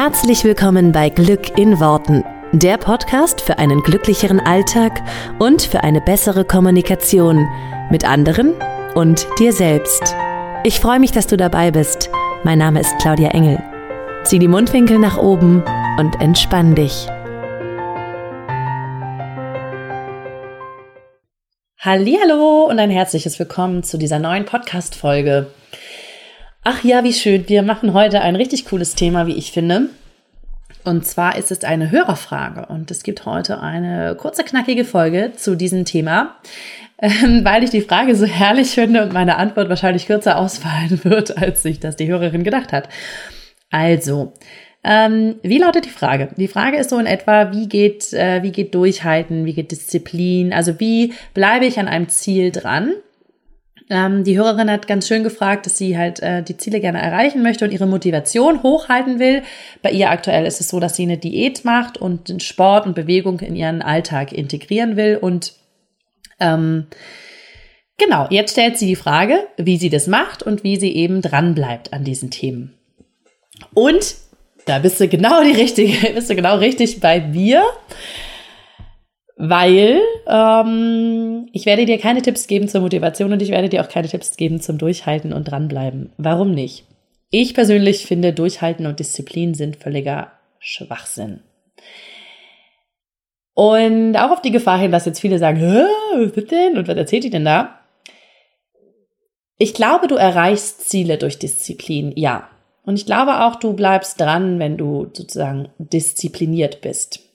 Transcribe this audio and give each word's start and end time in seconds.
Herzlich 0.00 0.44
willkommen 0.44 0.92
bei 0.92 1.08
Glück 1.08 1.58
in 1.58 1.80
Worten, 1.80 2.22
der 2.52 2.76
Podcast 2.78 3.40
für 3.40 3.58
einen 3.58 3.82
glücklicheren 3.82 4.38
Alltag 4.38 5.02
und 5.40 5.62
für 5.62 5.82
eine 5.82 6.00
bessere 6.00 6.44
Kommunikation 6.44 7.48
mit 7.90 8.08
anderen 8.08 8.54
und 8.94 9.26
dir 9.40 9.52
selbst. 9.52 10.14
Ich 10.62 10.78
freue 10.78 11.00
mich, 11.00 11.10
dass 11.10 11.26
du 11.26 11.36
dabei 11.36 11.72
bist. 11.72 12.10
Mein 12.44 12.58
Name 12.58 12.78
ist 12.78 12.96
Claudia 13.00 13.30
Engel. 13.30 13.60
Zieh 14.22 14.38
die 14.38 14.46
Mundwinkel 14.46 15.00
nach 15.00 15.18
oben 15.18 15.64
und 15.98 16.20
entspann 16.20 16.76
dich. 16.76 17.08
Hallo 21.80 22.68
und 22.70 22.78
ein 22.78 22.90
herzliches 22.90 23.36
Willkommen 23.40 23.82
zu 23.82 23.98
dieser 23.98 24.20
neuen 24.20 24.44
Podcast 24.44 24.94
Folge. 24.94 25.48
Ach 26.64 26.84
ja, 26.84 27.04
wie 27.04 27.12
schön. 27.12 27.48
Wir 27.48 27.62
machen 27.62 27.94
heute 27.94 28.20
ein 28.20 28.36
richtig 28.36 28.66
cooles 28.66 28.94
Thema, 28.94 29.26
wie 29.26 29.36
ich 29.36 29.52
finde. 29.52 29.88
Und 30.84 31.06
zwar 31.06 31.36
ist 31.36 31.50
es 31.50 31.64
eine 31.64 31.90
Hörerfrage 31.90 32.66
und 32.66 32.90
es 32.90 33.02
gibt 33.02 33.26
heute 33.26 33.60
eine 33.60 34.16
kurze, 34.16 34.44
knackige 34.44 34.84
Folge 34.84 35.32
zu 35.36 35.54
diesem 35.54 35.84
Thema, 35.84 36.36
ähm, 37.00 37.44
weil 37.44 37.62
ich 37.62 37.70
die 37.70 37.82
Frage 37.82 38.14
so 38.14 38.26
herrlich 38.26 38.70
finde 38.70 39.02
und 39.02 39.12
meine 39.12 39.36
Antwort 39.36 39.68
wahrscheinlich 39.68 40.06
kürzer 40.06 40.38
ausfallen 40.38 41.00
wird, 41.04 41.36
als 41.36 41.62
sich 41.62 41.80
das 41.80 41.96
die 41.96 42.08
Hörerin 42.08 42.44
gedacht 42.44 42.72
hat. 42.72 42.88
Also, 43.70 44.32
ähm, 44.84 45.36
wie 45.42 45.58
lautet 45.58 45.84
die 45.84 45.90
Frage? 45.90 46.28
Die 46.36 46.48
Frage 46.48 46.78
ist 46.78 46.90
so 46.90 46.98
in 46.98 47.06
etwa, 47.06 47.52
wie 47.52 47.68
geht, 47.68 48.12
äh, 48.12 48.42
wie 48.42 48.52
geht 48.52 48.74
Durchhalten, 48.74 49.44
wie 49.44 49.52
geht 49.52 49.72
Disziplin? 49.72 50.52
Also 50.52 50.80
wie 50.80 51.12
bleibe 51.34 51.66
ich 51.66 51.78
an 51.78 51.88
einem 51.88 52.08
Ziel 52.08 52.50
dran? 52.50 52.92
Ähm, 53.90 54.24
die 54.24 54.36
Hörerin 54.36 54.70
hat 54.70 54.86
ganz 54.86 55.08
schön 55.08 55.22
gefragt, 55.22 55.66
dass 55.66 55.78
sie 55.78 55.96
halt 55.96 56.20
äh, 56.20 56.42
die 56.42 56.56
Ziele 56.56 56.80
gerne 56.80 57.00
erreichen 57.00 57.42
möchte 57.42 57.64
und 57.64 57.72
ihre 57.72 57.86
Motivation 57.86 58.62
hochhalten 58.62 59.18
will. 59.18 59.42
Bei 59.82 59.90
ihr 59.90 60.10
aktuell 60.10 60.44
ist 60.44 60.60
es 60.60 60.68
so, 60.68 60.78
dass 60.78 60.96
sie 60.96 61.04
eine 61.04 61.16
Diät 61.16 61.64
macht 61.64 61.96
und 61.96 62.28
den 62.28 62.40
Sport 62.40 62.86
und 62.86 62.94
Bewegung 62.94 63.40
in 63.40 63.56
ihren 63.56 63.80
Alltag 63.80 64.32
integrieren 64.32 64.96
will. 64.96 65.16
Und 65.16 65.54
ähm, 66.38 66.86
genau, 67.96 68.26
jetzt 68.30 68.52
stellt 68.52 68.76
sie 68.76 68.86
die 68.86 68.96
Frage, 68.96 69.46
wie 69.56 69.78
sie 69.78 69.90
das 69.90 70.06
macht 70.06 70.42
und 70.42 70.64
wie 70.64 70.76
sie 70.76 70.94
eben 70.94 71.22
dran 71.22 71.54
bleibt 71.54 71.92
an 71.94 72.04
diesen 72.04 72.30
Themen. 72.30 72.74
Und 73.72 74.16
da 74.66 74.78
bist 74.80 75.00
du 75.00 75.08
genau 75.08 75.42
die 75.42 75.52
richtige, 75.52 76.12
bist 76.14 76.28
du 76.28 76.34
genau 76.36 76.58
richtig 76.58 77.00
bei 77.00 77.20
mir 77.20 77.64
weil 79.38 80.00
ähm, 80.26 81.48
ich 81.52 81.64
werde 81.64 81.86
dir 81.86 81.98
keine 81.98 82.22
Tipps 82.22 82.48
geben 82.48 82.68
zur 82.68 82.80
Motivation 82.80 83.32
und 83.32 83.40
ich 83.40 83.50
werde 83.50 83.68
dir 83.68 83.82
auch 83.82 83.88
keine 83.88 84.08
Tipps 84.08 84.36
geben 84.36 84.60
zum 84.60 84.78
Durchhalten 84.78 85.32
und 85.32 85.44
dranbleiben. 85.44 86.12
Warum 86.18 86.52
nicht? 86.52 86.84
Ich 87.30 87.54
persönlich 87.54 88.04
finde, 88.04 88.32
Durchhalten 88.32 88.86
und 88.86 88.98
Disziplin 88.98 89.54
sind 89.54 89.76
völliger 89.76 90.32
Schwachsinn. 90.58 91.40
Und 93.54 94.16
auch 94.16 94.32
auf 94.32 94.42
die 94.42 94.50
Gefahr 94.50 94.78
hin, 94.78 94.90
dass 94.90 95.06
jetzt 95.06 95.20
viele 95.20 95.38
sagen, 95.38 95.60
was 95.62 96.36
ist 96.36 96.50
denn 96.50 96.76
und 96.76 96.88
was 96.88 96.96
erzählt 96.96 97.24
die 97.24 97.30
denn 97.30 97.44
da? 97.44 97.78
Ich 99.56 99.72
glaube, 99.72 100.08
du 100.08 100.16
erreichst 100.16 100.88
Ziele 100.88 101.16
durch 101.16 101.38
Disziplin, 101.38 102.12
ja. 102.16 102.48
Und 102.84 102.96
ich 102.96 103.06
glaube 103.06 103.44
auch, 103.44 103.56
du 103.56 103.74
bleibst 103.74 104.20
dran, 104.20 104.58
wenn 104.58 104.76
du 104.76 105.10
sozusagen 105.12 105.68
diszipliniert 105.78 106.80
bist. 106.80 107.27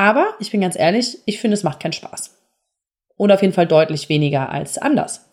Aber 0.00 0.28
ich 0.38 0.50
bin 0.50 0.62
ganz 0.62 0.78
ehrlich, 0.78 1.18
ich 1.26 1.40
finde, 1.40 1.56
es 1.56 1.62
macht 1.62 1.78
keinen 1.78 1.92
Spaß. 1.92 2.34
Oder 3.18 3.34
auf 3.34 3.42
jeden 3.42 3.52
Fall 3.52 3.66
deutlich 3.66 4.08
weniger 4.08 4.48
als 4.48 4.78
anders. 4.78 5.28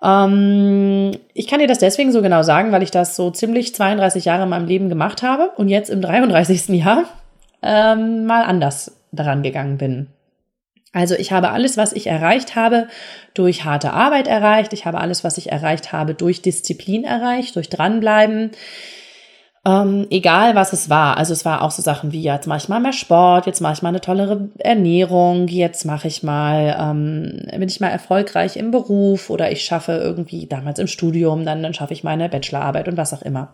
Ähm, 0.00 1.10
ich 1.34 1.48
kann 1.48 1.58
dir 1.58 1.66
das 1.66 1.80
deswegen 1.80 2.12
so 2.12 2.22
genau 2.22 2.44
sagen, 2.44 2.70
weil 2.70 2.84
ich 2.84 2.92
das 2.92 3.16
so 3.16 3.32
ziemlich 3.32 3.74
32 3.74 4.24
Jahre 4.24 4.44
in 4.44 4.50
meinem 4.50 4.68
Leben 4.68 4.88
gemacht 4.88 5.24
habe 5.24 5.50
und 5.56 5.68
jetzt 5.68 5.90
im 5.90 6.00
33. 6.00 6.68
Jahr 6.68 7.06
ähm, 7.60 8.24
mal 8.24 8.44
anders 8.44 9.00
daran 9.10 9.42
gegangen 9.42 9.78
bin. 9.78 10.06
Also 10.92 11.16
ich 11.16 11.32
habe 11.32 11.50
alles, 11.50 11.76
was 11.76 11.92
ich 11.92 12.06
erreicht 12.06 12.54
habe, 12.54 12.86
durch 13.34 13.64
harte 13.64 13.92
Arbeit 13.92 14.28
erreicht. 14.28 14.72
Ich 14.74 14.86
habe 14.86 14.98
alles, 14.98 15.24
was 15.24 15.38
ich 15.38 15.50
erreicht 15.50 15.90
habe, 15.90 16.14
durch 16.14 16.40
Disziplin 16.40 17.02
erreicht, 17.02 17.56
durch 17.56 17.68
dranbleiben. 17.68 18.52
Ähm, 19.64 20.08
egal 20.10 20.56
was 20.56 20.72
es 20.72 20.90
war. 20.90 21.16
Also 21.18 21.32
es 21.32 21.44
war 21.44 21.62
auch 21.62 21.70
so 21.70 21.82
Sachen 21.82 22.10
wie, 22.10 22.22
jetzt 22.22 22.48
mache 22.48 22.58
ich 22.58 22.68
mal 22.68 22.80
mehr 22.80 22.92
Sport, 22.92 23.46
jetzt 23.46 23.60
mache 23.60 23.74
ich 23.74 23.82
mal 23.82 23.90
eine 23.90 24.00
tollere 24.00 24.48
Ernährung, 24.58 25.46
jetzt 25.46 25.84
mache 25.84 26.08
ich 26.08 26.24
mal, 26.24 26.76
ähm, 26.80 27.46
bin 27.52 27.68
ich 27.68 27.78
mal 27.78 27.88
erfolgreich 27.88 28.56
im 28.56 28.72
Beruf 28.72 29.30
oder 29.30 29.52
ich 29.52 29.62
schaffe 29.64 29.92
irgendwie 29.92 30.46
damals 30.46 30.80
im 30.80 30.88
Studium, 30.88 31.44
dann, 31.44 31.62
dann 31.62 31.74
schaffe 31.74 31.92
ich 31.92 32.02
meine 32.02 32.28
Bachelorarbeit 32.28 32.88
und 32.88 32.96
was 32.96 33.14
auch 33.14 33.22
immer. 33.22 33.52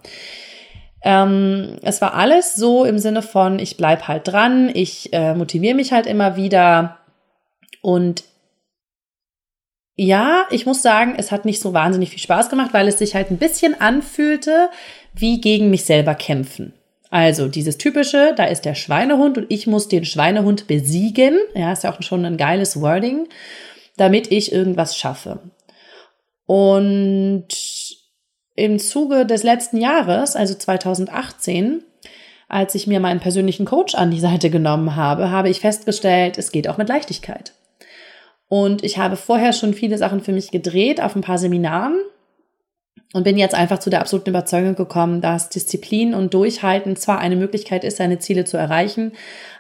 Ähm, 1.03 1.77
es 1.83 2.01
war 2.01 2.15
alles 2.15 2.55
so 2.55 2.87
im 2.87 2.99
Sinne 2.99 3.21
von, 3.21 3.59
ich 3.59 3.77
bleib 3.77 4.09
halt 4.09 4.27
dran, 4.27 4.71
ich 4.73 5.13
äh, 5.13 5.35
motiviere 5.35 5.75
mich 5.75 5.93
halt 5.93 6.07
immer 6.07 6.37
wieder 6.37 6.97
und 7.83 8.25
ja, 10.01 10.47
ich 10.51 10.65
muss 10.65 10.81
sagen, 10.81 11.17
es 11.19 11.33
hat 11.33 11.45
nicht 11.45 11.61
so 11.61 11.75
wahnsinnig 11.75 12.11
viel 12.11 12.21
Spaß 12.21 12.51
gemacht, 12.51 12.73
weil 12.73 12.87
es 12.87 12.99
sich 12.99 13.17
halt 13.17 13.33
ein 13.33 13.37
bisschen 13.37 13.81
anfühlte 13.81 14.71
wie 15.21 15.41
gegen 15.41 15.71
mich 15.71 15.85
selber 15.85 16.15
kämpfen. 16.15 16.73
Also 17.11 17.49
dieses 17.49 17.79
typische, 17.79 18.35
da 18.37 18.45
ist 18.45 18.65
der 18.65 18.75
Schweinehund 18.75 19.39
und 19.39 19.47
ich 19.49 19.67
muss 19.67 19.89
den 19.89 20.05
Schweinehund 20.05 20.67
besiegen. 20.67 21.39
Ja, 21.55 21.73
ist 21.73 21.85
ja 21.85 21.93
auch 21.93 22.03
schon 22.03 22.25
ein 22.25 22.37
geiles 22.37 22.81
Wording, 22.81 23.29
damit 23.97 24.31
ich 24.31 24.53
irgendwas 24.53 24.97
schaffe. 24.97 25.41
Und 26.47 27.49
im 28.57 28.79
Zuge 28.79 29.25
des 29.25 29.43
letzten 29.43 29.79
Jahres, 29.79 30.37
also 30.37 30.55
2018, 30.55 31.83
als 32.49 32.75
ich 32.75 32.87
mir 32.87 33.01
meinen 33.01 33.21
persönlichen 33.21 33.67
Coach 33.67 33.95
an 33.95 34.11
die 34.11 34.21
Seite 34.21 34.51
genommen 34.51 34.97
habe, 34.97 35.31
habe 35.31 35.49
ich 35.49 35.61
festgestellt, 35.61 36.39
es 36.39 36.53
geht 36.53 36.69
auch 36.69 36.79
mit 36.79 36.89
Leichtigkeit. 36.89 37.53
Und 38.49 38.83
ich 38.83 38.99
habe 38.99 39.17
vorher 39.17 39.53
schon 39.53 39.75
viele 39.75 39.99
Sachen 39.99 40.21
für 40.21 40.33
mich 40.33 40.51
gedreht 40.51 41.03
auf 41.03 41.15
ein 41.15 41.23
paar 41.23 41.39
Seminaren 41.39 42.01
und 43.15 43.25
bin 43.25 43.39
jetzt 43.39 43.55
einfach 43.55 43.79
zu 43.79 43.91
der 43.91 44.01
absoluten 44.01 44.31
Überzeugung 44.31 44.75
gekommen, 44.75 45.21
dass 45.21 45.49
Disziplin 45.49 46.15
und 46.15 46.35
Durchhalten 46.35 46.97
zwar 46.97 47.19
eine 47.19 47.37
Möglichkeit 47.37 47.85
ist, 47.85 47.97
seine 47.97 48.19
Ziele 48.19 48.45
zu 48.45 48.57
erreichen, 48.57 49.13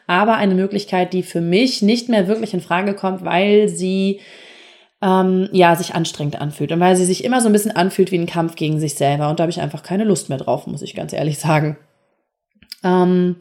aber 0.07 0.37
eine 0.37 0.55
Möglichkeit, 0.55 1.13
die 1.13 1.23
für 1.23 1.41
mich 1.41 1.83
nicht 1.83 2.09
mehr 2.09 2.29
wirklich 2.29 2.53
in 2.53 2.61
Frage 2.61 2.95
kommt, 2.95 3.25
weil 3.25 3.69
sie 3.69 4.21
ähm, 5.01 5.49
ja 5.53 5.77
sich 5.77 5.95
anstrengend 5.95 6.41
anfühlt 6.41 6.73
und 6.73 6.81
weil 6.81 6.97
sie 6.97 7.05
sich 7.05 7.25
immer 7.25 7.41
so 7.41 7.49
ein 7.49 7.53
bisschen 7.53 7.75
anfühlt 7.75 8.11
wie 8.11 8.19
ein 8.19 8.27
Kampf 8.27 8.57
gegen 8.57 8.81
sich 8.81 8.95
selber. 8.95 9.31
Und 9.31 9.39
da 9.39 9.45
habe 9.45 9.51
ich 9.51 9.61
einfach 9.61 9.83
keine 9.83 10.05
Lust 10.05 10.29
mehr 10.29 10.39
drauf, 10.39 10.67
muss 10.67 10.83
ich 10.83 10.95
ganz 10.95 11.13
ehrlich 11.13 11.39
sagen. 11.39 11.79
Ähm, 12.85 13.37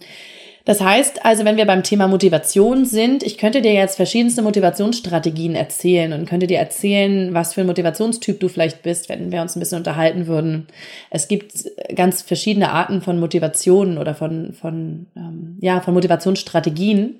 das 0.67 0.81
heißt 0.81 1.23
also, 1.23 1.45
wenn 1.45 1.55
wir 1.55 1.65
beim 1.65 1.81
Thema 1.81 2.09
Motivation 2.09 2.83
sind, 2.83 3.23
ich 3.23 3.37
könnte 3.37 3.61
dir 3.61 3.71
jetzt 3.71 3.95
verschiedenste 3.95 4.41
Motivationsstrategien 4.41 5.55
erzählen 5.55 6.11
und 6.11 6.27
könnte 6.27 6.45
dir 6.45 6.59
erzählen, 6.59 7.33
was 7.33 7.53
für 7.53 7.61
ein 7.61 7.67
Motivationstyp 7.67 8.37
du 8.37 8.49
vielleicht 8.49 8.83
bist, 8.83 9.07
wenn 9.07 9.31
wir 9.31 9.41
uns 9.41 9.55
ein 9.55 9.61
bisschen 9.61 9.77
unterhalten 9.77 10.27
würden. 10.27 10.67
Es 11.09 11.29
gibt 11.29 11.53
ganz 11.95 12.21
verschiedene 12.21 12.73
Arten 12.73 13.01
von 13.01 13.17
Motivationen 13.17 13.97
oder 13.97 14.13
von, 14.13 14.51
von, 14.51 15.05
ähm, 15.15 15.57
ja, 15.61 15.79
von 15.79 15.93
Motivationsstrategien. 15.93 17.15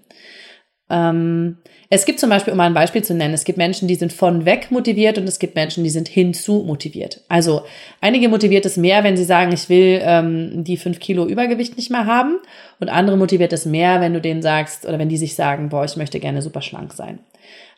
Ähm, 0.89 1.57
es 1.89 2.05
gibt 2.05 2.19
zum 2.19 2.29
Beispiel, 2.29 2.51
um 2.51 2.57
mal 2.57 2.65
ein 2.65 2.73
Beispiel 2.73 3.03
zu 3.03 3.13
nennen, 3.13 3.33
es 3.33 3.45
gibt 3.45 3.57
Menschen, 3.57 3.87
die 3.87 3.95
sind 3.95 4.11
von 4.11 4.45
weg 4.45 4.71
motiviert 4.71 5.17
und 5.17 5.27
es 5.27 5.39
gibt 5.39 5.55
Menschen, 5.55 5.83
die 5.83 5.89
sind 5.89 6.07
hinzu 6.07 6.63
motiviert. 6.65 7.21
Also 7.29 7.63
einige 8.01 8.29
motiviert 8.29 8.65
es 8.65 8.77
mehr, 8.77 9.03
wenn 9.03 9.17
sie 9.17 9.23
sagen, 9.23 9.51
ich 9.53 9.69
will 9.69 10.01
ähm, 10.03 10.63
die 10.63 10.77
fünf 10.77 10.99
Kilo 10.99 11.25
Übergewicht 11.25 11.77
nicht 11.77 11.91
mehr 11.91 12.05
haben 12.05 12.39
und 12.79 12.89
andere 12.89 13.17
motiviert 13.17 13.53
es 13.53 13.65
mehr, 13.65 14.01
wenn 14.01 14.13
du 14.13 14.21
denen 14.21 14.41
sagst 14.41 14.85
oder 14.85 14.99
wenn 14.99 15.09
die 15.09 15.17
sich 15.17 15.35
sagen, 15.35 15.69
boah, 15.69 15.85
ich 15.85 15.97
möchte 15.97 16.19
gerne 16.19 16.41
super 16.41 16.61
schlank 16.61 16.93
sein. 16.93 17.19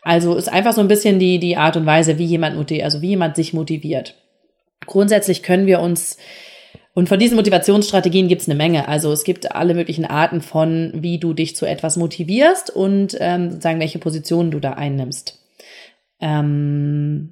Also 0.01 0.35
ist 0.35 0.49
einfach 0.49 0.73
so 0.73 0.81
ein 0.81 0.87
bisschen 0.87 1.19
die, 1.19 1.39
die 1.39 1.57
Art 1.57 1.77
und 1.77 1.85
Weise, 1.85 2.17
wie 2.17 2.25
jemand 2.25 2.55
also 2.81 3.01
wie 3.01 3.09
jemand 3.09 3.35
sich 3.35 3.53
motiviert. 3.53 4.15
Grundsätzlich 4.85 5.43
können 5.43 5.67
wir 5.67 5.81
uns 5.81 6.17
und 6.93 7.07
von 7.07 7.19
diesen 7.19 7.35
Motivationsstrategien 7.35 8.27
gibt 8.27 8.41
es 8.41 8.49
eine 8.49 8.57
Menge. 8.57 8.87
Also 8.87 9.11
es 9.11 9.23
gibt 9.23 9.53
alle 9.53 9.73
möglichen 9.73 10.05
Arten 10.05 10.41
von, 10.41 10.91
wie 10.95 11.19
du 11.19 11.33
dich 11.33 11.55
zu 11.55 11.65
etwas 11.65 11.97
motivierst 11.97 12.69
und 12.71 13.15
ähm, 13.19 13.51
sozusagen 13.51 13.79
welche 13.79 13.99
Positionen 13.99 14.51
du 14.51 14.59
da 14.59 14.73
einnimmst. 14.73 15.39
Ähm, 16.19 17.31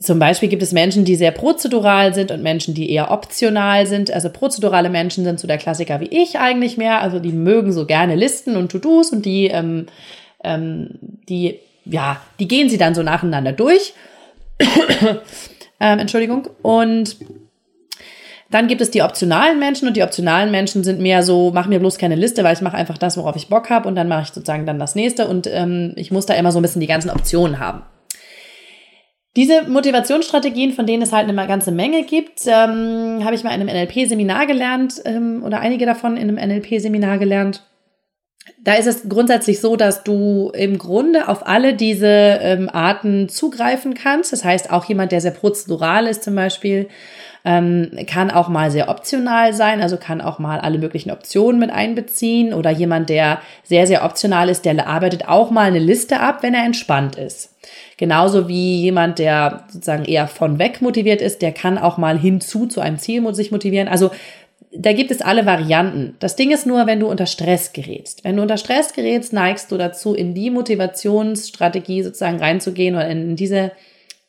zum 0.00 0.18
Beispiel 0.18 0.50
gibt 0.50 0.62
es 0.62 0.72
Menschen, 0.72 1.06
die 1.06 1.16
sehr 1.16 1.30
prozedural 1.30 2.12
sind 2.12 2.30
und 2.30 2.42
Menschen, 2.42 2.74
die 2.74 2.90
eher 2.90 3.10
optional 3.10 3.86
sind. 3.86 4.10
Also 4.10 4.28
prozedurale 4.28 4.90
Menschen 4.90 5.24
sind 5.24 5.40
so 5.40 5.48
der 5.48 5.58
Klassiker 5.58 6.00
wie 6.00 6.08
ich 6.08 6.38
eigentlich 6.38 6.76
mehr. 6.76 7.00
Also 7.00 7.20
die 7.20 7.32
mögen 7.32 7.72
so 7.72 7.86
gerne 7.86 8.14
Listen 8.14 8.56
und 8.56 8.70
To-Dos 8.70 9.10
und 9.10 9.24
die, 9.24 9.46
ähm, 9.46 9.86
ähm, 10.42 10.98
die, 11.28 11.58
ja, 11.86 12.20
die 12.38 12.48
gehen 12.48 12.68
sie 12.68 12.76
dann 12.76 12.94
so 12.94 13.02
nacheinander 13.02 13.52
durch. 13.52 13.94
ähm, 15.80 15.98
Entschuldigung. 15.98 16.48
Und 16.60 17.16
dann 18.54 18.68
gibt 18.68 18.80
es 18.80 18.92
die 18.92 19.02
optionalen 19.02 19.58
Menschen 19.58 19.88
und 19.88 19.96
die 19.96 20.04
optionalen 20.04 20.52
Menschen 20.52 20.84
sind 20.84 21.00
mehr 21.00 21.24
so, 21.24 21.50
mach 21.52 21.66
mir 21.66 21.80
bloß 21.80 21.98
keine 21.98 22.14
Liste, 22.14 22.44
weil 22.44 22.54
ich 22.54 22.60
mache 22.60 22.76
einfach 22.76 22.98
das, 22.98 23.16
worauf 23.16 23.34
ich 23.34 23.48
Bock 23.48 23.68
habe 23.68 23.88
und 23.88 23.96
dann 23.96 24.06
mache 24.06 24.22
ich 24.22 24.28
sozusagen 24.28 24.64
dann 24.64 24.78
das 24.78 24.94
nächste 24.94 25.26
und 25.26 25.48
ähm, 25.48 25.92
ich 25.96 26.12
muss 26.12 26.26
da 26.26 26.34
immer 26.34 26.52
so 26.52 26.60
ein 26.60 26.62
bisschen 26.62 26.80
die 26.80 26.86
ganzen 26.86 27.10
Optionen 27.10 27.58
haben. 27.58 27.82
Diese 29.34 29.68
Motivationsstrategien, 29.68 30.72
von 30.72 30.86
denen 30.86 31.02
es 31.02 31.10
halt 31.10 31.28
eine 31.28 31.48
ganze 31.48 31.72
Menge 31.72 32.04
gibt, 32.04 32.46
ähm, 32.46 33.24
habe 33.24 33.34
ich 33.34 33.42
mal 33.42 33.50
in 33.50 33.68
einem 33.68 33.76
NLP-Seminar 33.76 34.46
gelernt 34.46 35.02
ähm, 35.04 35.42
oder 35.44 35.58
einige 35.58 35.84
davon 35.84 36.16
in 36.16 36.28
einem 36.28 36.48
NLP-Seminar 36.48 37.18
gelernt. 37.18 37.64
Da 38.62 38.74
ist 38.74 38.86
es 38.86 39.08
grundsätzlich 39.08 39.60
so, 39.60 39.74
dass 39.74 40.04
du 40.04 40.52
im 40.54 40.78
Grunde 40.78 41.28
auf 41.28 41.44
alle 41.48 41.74
diese 41.74 42.06
ähm, 42.06 42.70
Arten 42.72 43.28
zugreifen 43.28 43.94
kannst. 43.94 44.32
Das 44.32 44.44
heißt, 44.44 44.70
auch 44.70 44.84
jemand, 44.84 45.10
der 45.10 45.20
sehr 45.20 45.32
prozedural 45.32 46.06
ist 46.06 46.22
zum 46.22 46.36
Beispiel, 46.36 46.88
ähm, 47.44 47.90
kann 48.06 48.30
auch 48.30 48.48
mal 48.48 48.70
sehr 48.70 48.88
optional 48.88 49.52
sein, 49.52 49.82
also 49.82 49.98
kann 49.98 50.22
auch 50.22 50.38
mal 50.38 50.60
alle 50.60 50.78
möglichen 50.78 51.10
Optionen 51.10 51.60
mit 51.60 51.70
einbeziehen. 51.70 52.54
Oder 52.54 52.70
jemand, 52.70 53.10
der 53.10 53.40
sehr, 53.62 53.86
sehr 53.86 54.04
optional 54.04 54.48
ist, 54.48 54.64
der 54.64 54.86
arbeitet 54.86 55.28
auch 55.28 55.50
mal 55.50 55.66
eine 55.66 55.78
Liste 55.78 56.20
ab, 56.20 56.42
wenn 56.42 56.54
er 56.54 56.64
entspannt 56.64 57.16
ist. 57.16 57.54
Genauso 57.98 58.48
wie 58.48 58.80
jemand, 58.80 59.18
der 59.18 59.64
sozusagen 59.68 60.06
eher 60.06 60.26
von 60.26 60.58
weg 60.58 60.80
motiviert 60.80 61.20
ist, 61.20 61.42
der 61.42 61.52
kann 61.52 61.76
auch 61.76 61.98
mal 61.98 62.18
hinzu 62.18 62.66
zu 62.66 62.80
einem 62.80 62.98
Ziel 62.98 63.34
sich 63.34 63.52
motivieren. 63.52 63.88
Also 63.88 64.10
da 64.76 64.92
gibt 64.92 65.10
es 65.10 65.20
alle 65.20 65.46
Varianten. 65.46 66.16
Das 66.18 66.36
Ding 66.36 66.50
ist 66.50 66.66
nur, 66.66 66.86
wenn 66.86 67.00
du 67.00 67.06
unter 67.06 67.26
Stress 67.26 67.72
gerätst. 67.72 68.24
Wenn 68.24 68.36
du 68.36 68.42
unter 68.42 68.56
Stress 68.56 68.92
gerätst, 68.92 69.32
neigst 69.32 69.70
du 69.70 69.76
dazu, 69.76 70.14
in 70.14 70.34
die 70.34 70.50
Motivationsstrategie 70.50 72.02
sozusagen 72.02 72.38
reinzugehen 72.38 72.96
oder 72.96 73.08
in 73.08 73.36
diese, 73.36 73.70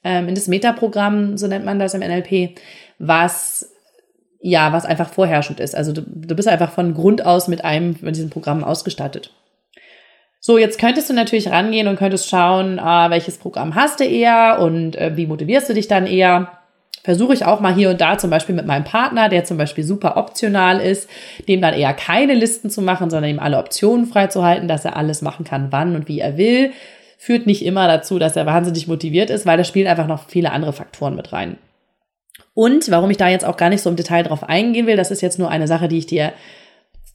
ähm, 0.03 0.27
in 0.27 0.35
das 0.35 0.47
Metaprogramm, 0.47 1.37
so 1.37 1.47
nennt 1.47 1.65
man 1.65 1.79
das 1.79 1.95
im 1.95 2.01
NLP, 2.01 2.55
was 2.99 3.71
ja, 4.47 4.71
was 4.71 4.85
einfach 4.85 5.09
vorherrschend 5.09 5.59
ist. 5.59 5.75
Also 5.75 5.91
du, 5.91 6.03
du 6.05 6.35
bist 6.35 6.47
einfach 6.47 6.71
von 6.71 6.93
Grund 6.93 7.25
aus 7.25 7.47
mit 7.47 7.65
einem 7.65 7.95
von 7.95 8.13
diesen 8.13 8.29
Programmen 8.29 8.63
ausgestattet. 8.63 9.31
So, 10.39 10.59
jetzt 10.59 10.77
könntest 10.77 11.09
du 11.09 11.15
natürlich 11.15 11.49
rangehen 11.49 11.87
und 11.87 11.97
könntest 11.97 12.29
schauen, 12.29 12.77
äh, 12.77 13.09
welches 13.09 13.39
Programm 13.39 13.73
hast 13.73 13.99
du 13.99 14.03
eher 14.03 14.59
und 14.61 14.95
äh, 14.97 15.17
wie 15.17 15.25
motivierst 15.25 15.67
du 15.67 15.73
dich 15.73 15.87
dann 15.87 16.05
eher. 16.05 16.51
Versuche 17.03 17.33
ich 17.33 17.43
auch 17.43 17.59
mal 17.59 17.73
hier 17.73 17.89
und 17.89 17.99
da 18.01 18.19
zum 18.19 18.29
Beispiel 18.29 18.53
mit 18.53 18.67
meinem 18.67 18.83
Partner, 18.83 19.29
der 19.29 19.45
zum 19.45 19.57
Beispiel 19.57 19.83
super 19.83 20.15
optional 20.15 20.79
ist, 20.79 21.09
dem 21.47 21.61
dann 21.61 21.73
eher 21.73 21.95
keine 21.95 22.35
Listen 22.35 22.69
zu 22.69 22.83
machen, 22.83 23.09
sondern 23.09 23.31
ihm 23.31 23.39
alle 23.39 23.57
Optionen 23.57 24.05
freizuhalten, 24.05 24.67
dass 24.67 24.85
er 24.85 24.95
alles 24.95 25.23
machen 25.23 25.43
kann, 25.43 25.71
wann 25.71 25.95
und 25.95 26.07
wie 26.07 26.19
er 26.19 26.37
will. 26.37 26.71
Führt 27.17 27.47
nicht 27.47 27.65
immer 27.65 27.87
dazu, 27.87 28.19
dass 28.19 28.35
er 28.35 28.45
wahnsinnig 28.45 28.87
motiviert 28.87 29.31
ist, 29.31 29.47
weil 29.47 29.57
da 29.57 29.63
spielen 29.63 29.87
einfach 29.87 30.05
noch 30.05 30.29
viele 30.29 30.51
andere 30.51 30.73
Faktoren 30.73 31.15
mit 31.15 31.33
rein. 31.33 31.57
Und 32.53 32.89
warum 32.89 33.11
ich 33.11 33.17
da 33.17 33.29
jetzt 33.29 33.45
auch 33.45 33.57
gar 33.57 33.69
nicht 33.69 33.81
so 33.81 33.89
im 33.89 33.95
Detail 33.95 34.23
drauf 34.23 34.43
eingehen 34.43 34.87
will, 34.87 34.95
das 34.95 35.11
ist 35.11 35.21
jetzt 35.21 35.39
nur 35.39 35.49
eine 35.49 35.67
Sache, 35.67 35.87
die 35.87 35.97
ich 35.97 36.05
dir 36.05 36.33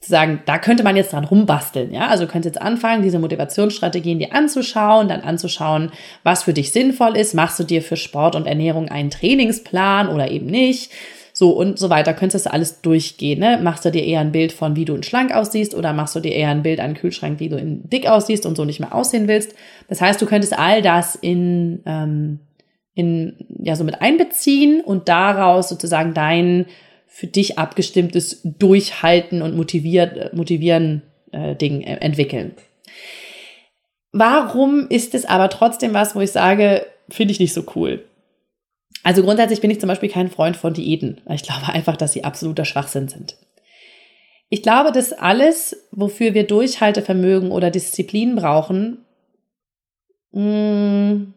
sagen, 0.03 0.41
da 0.45 0.57
könnte 0.57 0.83
man 0.83 0.95
jetzt 0.95 1.13
dran 1.13 1.25
rumbasteln, 1.25 1.93
ja. 1.93 2.07
Also 2.07 2.25
du 2.25 2.31
könntest 2.31 2.55
jetzt 2.55 2.63
anfangen, 2.63 3.03
diese 3.03 3.19
Motivationsstrategien 3.19 4.19
dir 4.19 4.33
anzuschauen, 4.33 5.07
dann 5.07 5.21
anzuschauen, 5.21 5.91
was 6.23 6.43
für 6.43 6.53
dich 6.53 6.71
sinnvoll 6.71 7.15
ist. 7.15 7.35
Machst 7.35 7.59
du 7.59 7.63
dir 7.63 7.81
für 7.81 7.97
Sport 7.97 8.35
und 8.35 8.47
Ernährung 8.47 8.89
einen 8.89 9.11
Trainingsplan 9.11 10.09
oder 10.09 10.31
eben 10.31 10.47
nicht? 10.47 10.91
So 11.33 11.51
und 11.51 11.79
so 11.79 11.89
weiter. 11.89 12.13
Könntest 12.13 12.45
du 12.45 12.51
alles 12.51 12.81
durchgehen, 12.81 13.39
ne? 13.39 13.59
Machst 13.61 13.85
du 13.85 13.91
dir 13.91 14.03
eher 14.03 14.19
ein 14.19 14.31
Bild 14.31 14.51
von, 14.51 14.75
wie 14.75 14.85
du 14.85 14.95
in 14.95 15.03
schlank 15.03 15.33
aussiehst 15.33 15.75
oder 15.75 15.93
machst 15.93 16.15
du 16.15 16.19
dir 16.19 16.33
eher 16.33 16.49
ein 16.49 16.63
Bild 16.63 16.79
an 16.79 16.95
Kühlschrank, 16.95 17.39
wie 17.39 17.49
du 17.49 17.57
in 17.57 17.87
dick 17.89 18.07
aussiehst 18.07 18.45
und 18.45 18.57
so 18.57 18.65
nicht 18.65 18.79
mehr 18.79 18.93
aussehen 18.93 19.27
willst? 19.27 19.55
Das 19.87 20.01
heißt, 20.01 20.21
du 20.21 20.25
könntest 20.25 20.57
all 20.57 20.81
das 20.81 21.15
in, 21.15 21.83
ähm, 21.85 22.39
in, 22.93 23.45
ja, 23.63 23.75
so 23.75 23.83
mit 23.83 24.01
einbeziehen 24.01 24.81
und 24.81 25.07
daraus 25.07 25.69
sozusagen 25.69 26.13
dein 26.13 26.65
für 27.07 27.27
dich 27.27 27.59
abgestimmtes 27.59 28.41
Durchhalten 28.43 29.41
und 29.41 29.55
motiviert, 29.55 30.33
motivieren 30.33 31.03
äh, 31.31 31.55
Ding 31.55 31.81
äh, 31.81 31.97
entwickeln. 31.97 32.53
Warum 34.13 34.87
ist 34.89 35.13
es 35.15 35.25
aber 35.25 35.49
trotzdem 35.49 35.93
was, 35.93 36.15
wo 36.15 36.21
ich 36.21 36.31
sage, 36.31 36.85
finde 37.09 37.31
ich 37.33 37.39
nicht 37.39 37.53
so 37.53 37.63
cool? 37.75 38.05
Also 39.03 39.23
grundsätzlich 39.23 39.61
bin 39.61 39.71
ich 39.71 39.79
zum 39.79 39.87
Beispiel 39.87 40.09
kein 40.09 40.29
Freund 40.29 40.55
von 40.55 40.73
Diäten. 40.73 41.21
Ich 41.29 41.43
glaube 41.43 41.67
einfach, 41.67 41.97
dass 41.97 42.13
sie 42.13 42.23
absoluter 42.23 42.65
Schwachsinn 42.65 43.07
sind. 43.07 43.37
Ich 44.49 44.61
glaube, 44.61 44.91
dass 44.91 45.13
alles, 45.13 45.87
wofür 45.91 46.33
wir 46.33 46.45
Durchhaltevermögen 46.45 47.51
oder 47.51 47.71
Disziplin 47.71 48.35
brauchen, 48.35 49.05
mh, 50.33 50.41
mm, 50.41 51.33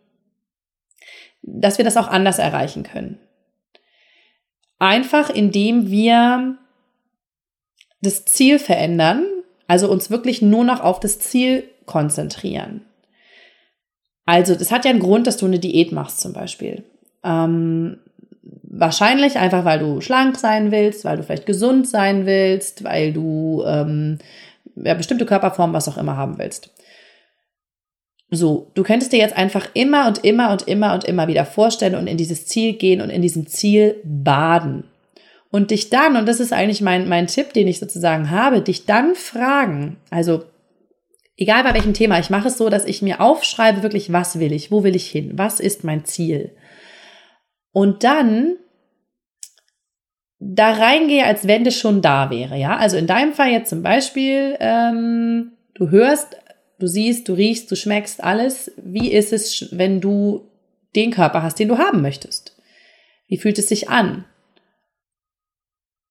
dass 1.46 1.78
wir 1.78 1.84
das 1.84 1.96
auch 1.96 2.08
anders 2.08 2.38
erreichen 2.38 2.82
können. 2.82 3.18
Einfach 4.78 5.30
indem 5.30 5.90
wir 5.90 6.58
das 8.00 8.24
Ziel 8.24 8.58
verändern, 8.58 9.24
also 9.66 9.90
uns 9.90 10.10
wirklich 10.10 10.42
nur 10.42 10.64
noch 10.64 10.80
auf 10.80 11.00
das 11.00 11.18
Ziel 11.18 11.64
konzentrieren. 11.86 12.82
Also, 14.26 14.54
das 14.54 14.70
hat 14.70 14.84
ja 14.84 14.90
einen 14.90 15.00
Grund, 15.00 15.26
dass 15.26 15.36
du 15.36 15.46
eine 15.46 15.58
Diät 15.58 15.92
machst 15.92 16.20
zum 16.20 16.32
Beispiel. 16.32 16.84
Ähm, 17.22 17.98
wahrscheinlich 18.62 19.38
einfach, 19.38 19.64
weil 19.64 19.78
du 19.78 20.00
schlank 20.00 20.36
sein 20.36 20.70
willst, 20.70 21.04
weil 21.04 21.18
du 21.18 21.22
vielleicht 21.22 21.46
gesund 21.46 21.86
sein 21.88 22.26
willst, 22.26 22.84
weil 22.84 23.12
du 23.12 23.62
ähm, 23.66 24.18
ja, 24.76 24.94
bestimmte 24.94 25.26
Körperform, 25.26 25.72
was 25.72 25.88
auch 25.88 25.98
immer 25.98 26.16
haben 26.16 26.38
willst. 26.38 26.70
So, 28.34 28.70
du 28.74 28.82
könntest 28.82 29.12
dir 29.12 29.18
jetzt 29.18 29.36
einfach 29.36 29.68
immer 29.74 30.08
und 30.08 30.24
immer 30.24 30.52
und 30.52 30.62
immer 30.68 30.94
und 30.94 31.04
immer 31.04 31.28
wieder 31.28 31.44
vorstellen 31.44 31.94
und 31.94 32.06
in 32.06 32.16
dieses 32.16 32.46
Ziel 32.46 32.74
gehen 32.74 33.00
und 33.00 33.10
in 33.10 33.22
diesem 33.22 33.46
Ziel 33.46 33.96
baden. 34.04 34.84
Und 35.50 35.70
dich 35.70 35.88
dann, 35.88 36.16
und 36.16 36.26
das 36.26 36.40
ist 36.40 36.52
eigentlich 36.52 36.80
mein, 36.80 37.08
mein 37.08 37.28
Tipp, 37.28 37.52
den 37.52 37.68
ich 37.68 37.78
sozusagen 37.78 38.30
habe, 38.30 38.60
dich 38.60 38.86
dann 38.86 39.14
fragen, 39.14 39.98
also 40.10 40.42
egal 41.36 41.62
bei 41.62 41.74
welchem 41.74 41.94
Thema, 41.94 42.18
ich 42.18 42.30
mache 42.30 42.48
es 42.48 42.58
so, 42.58 42.68
dass 42.68 42.84
ich 42.84 43.02
mir 43.02 43.20
aufschreibe 43.20 43.82
wirklich, 43.82 44.12
was 44.12 44.38
will 44.38 44.52
ich, 44.52 44.70
wo 44.70 44.82
will 44.84 44.96
ich 44.96 45.08
hin, 45.08 45.32
was 45.34 45.60
ist 45.60 45.84
mein 45.84 46.04
Ziel. 46.04 46.56
Und 47.72 48.04
dann 48.04 48.56
da 50.38 50.72
reingehe, 50.72 51.24
als 51.24 51.46
wenn 51.46 51.64
das 51.64 51.76
schon 51.76 52.02
da 52.02 52.30
wäre, 52.30 52.56
ja. 52.56 52.76
Also 52.76 52.96
in 52.96 53.06
deinem 53.06 53.32
Fall 53.32 53.50
jetzt 53.50 53.70
zum 53.70 53.82
Beispiel, 53.82 54.56
ähm, 54.60 55.52
du 55.74 55.90
hörst 55.90 56.36
Du 56.78 56.86
siehst, 56.86 57.28
du 57.28 57.34
riechst, 57.34 57.70
du 57.70 57.76
schmeckst 57.76 58.22
alles. 58.22 58.72
Wie 58.76 59.12
ist 59.12 59.32
es, 59.32 59.68
wenn 59.70 60.00
du 60.00 60.48
den 60.96 61.10
Körper 61.10 61.42
hast, 61.42 61.58
den 61.58 61.68
du 61.68 61.78
haben 61.78 62.02
möchtest? 62.02 62.56
Wie 63.28 63.38
fühlt 63.38 63.58
es 63.58 63.68
sich 63.68 63.88
an? 63.88 64.24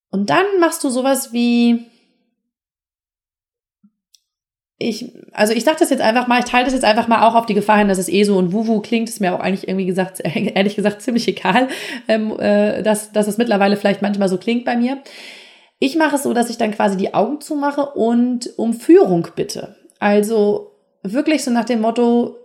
Und 0.09 0.29
dann 0.29 0.45
machst 0.59 0.83
du 0.83 0.89
sowas 0.89 1.33
wie, 1.33 1.85
ich, 4.77 5.11
also 5.31 5.53
ich 5.53 5.63
sage 5.63 5.77
das 5.79 5.89
jetzt 5.89 6.01
einfach 6.01 6.27
mal, 6.27 6.39
ich 6.39 6.45
teile 6.45 6.65
das 6.65 6.73
jetzt 6.73 6.85
einfach 6.85 7.07
mal 7.07 7.27
auch 7.27 7.35
auf 7.35 7.45
die 7.45 7.53
Gefahr 7.53 7.79
hin, 7.79 7.87
dass 7.87 7.97
es 7.97 8.09
eh 8.09 8.23
so 8.23 8.37
und 8.37 8.53
Wuwu 8.53 8.81
klingt, 8.81 9.09
ist 9.09 9.21
mir 9.21 9.33
auch 9.33 9.39
eigentlich 9.39 9.67
irgendwie 9.67 9.85
gesagt, 9.85 10.21
ehrlich 10.23 10.75
gesagt 10.75 11.01
ziemlich 11.01 11.27
egal, 11.27 11.67
ähm, 12.07 12.37
äh, 12.39 12.83
dass, 12.83 13.11
dass 13.11 13.27
es 13.27 13.37
mittlerweile 13.37 13.77
vielleicht 13.77 14.01
manchmal 14.01 14.29
so 14.29 14.37
klingt 14.37 14.65
bei 14.65 14.75
mir. 14.75 15.01
Ich 15.79 15.95
mache 15.95 16.15
es 16.15 16.23
so, 16.23 16.33
dass 16.33 16.49
ich 16.49 16.57
dann 16.57 16.71
quasi 16.71 16.95
die 16.97 17.13
Augen 17.13 17.41
zumache 17.41 17.85
und 17.85 18.51
um 18.57 18.73
Führung 18.73 19.27
bitte. 19.35 19.75
Also 20.03 20.73
wirklich 21.01 21.45
so 21.45 21.51
nach 21.51 21.63
dem 21.63 21.79
Motto, 21.79 22.35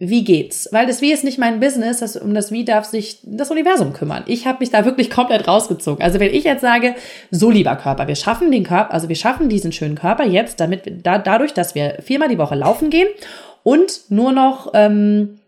wie 0.00 0.24
geht's? 0.24 0.68
Weil 0.72 0.88
das 0.88 1.00
Wie 1.00 1.12
ist 1.12 1.22
nicht 1.22 1.38
mein 1.38 1.60
Business, 1.60 2.00
das, 2.00 2.16
um 2.16 2.34
das 2.34 2.50
Wie 2.50 2.64
darf 2.64 2.84
sich 2.84 3.20
das 3.22 3.52
Universum 3.52 3.92
kümmern. 3.92 4.24
Ich 4.26 4.44
habe 4.44 4.58
mich 4.58 4.70
da 4.70 4.84
wirklich 4.84 5.08
komplett 5.08 5.46
rausgezogen. 5.46 6.02
Also 6.02 6.18
wenn 6.18 6.34
ich 6.34 6.42
jetzt 6.42 6.62
sage, 6.62 6.96
so 7.30 7.48
lieber 7.48 7.76
Körper, 7.76 8.08
wir 8.08 8.16
schaffen 8.16 8.50
den 8.50 8.64
Körper, 8.64 8.92
also 8.92 9.08
wir 9.08 9.14
schaffen 9.14 9.48
diesen 9.48 9.70
schönen 9.70 9.94
Körper 9.94 10.24
jetzt, 10.24 10.58
damit 10.58 11.06
da, 11.06 11.18
dadurch, 11.18 11.54
dass 11.54 11.76
wir 11.76 11.98
viermal 12.02 12.28
die 12.28 12.38
Woche 12.38 12.56
laufen 12.56 12.90
gehen 12.90 13.06
und 13.62 14.00
nur 14.08 14.32
noch 14.32 14.72
ähm, 14.74 15.38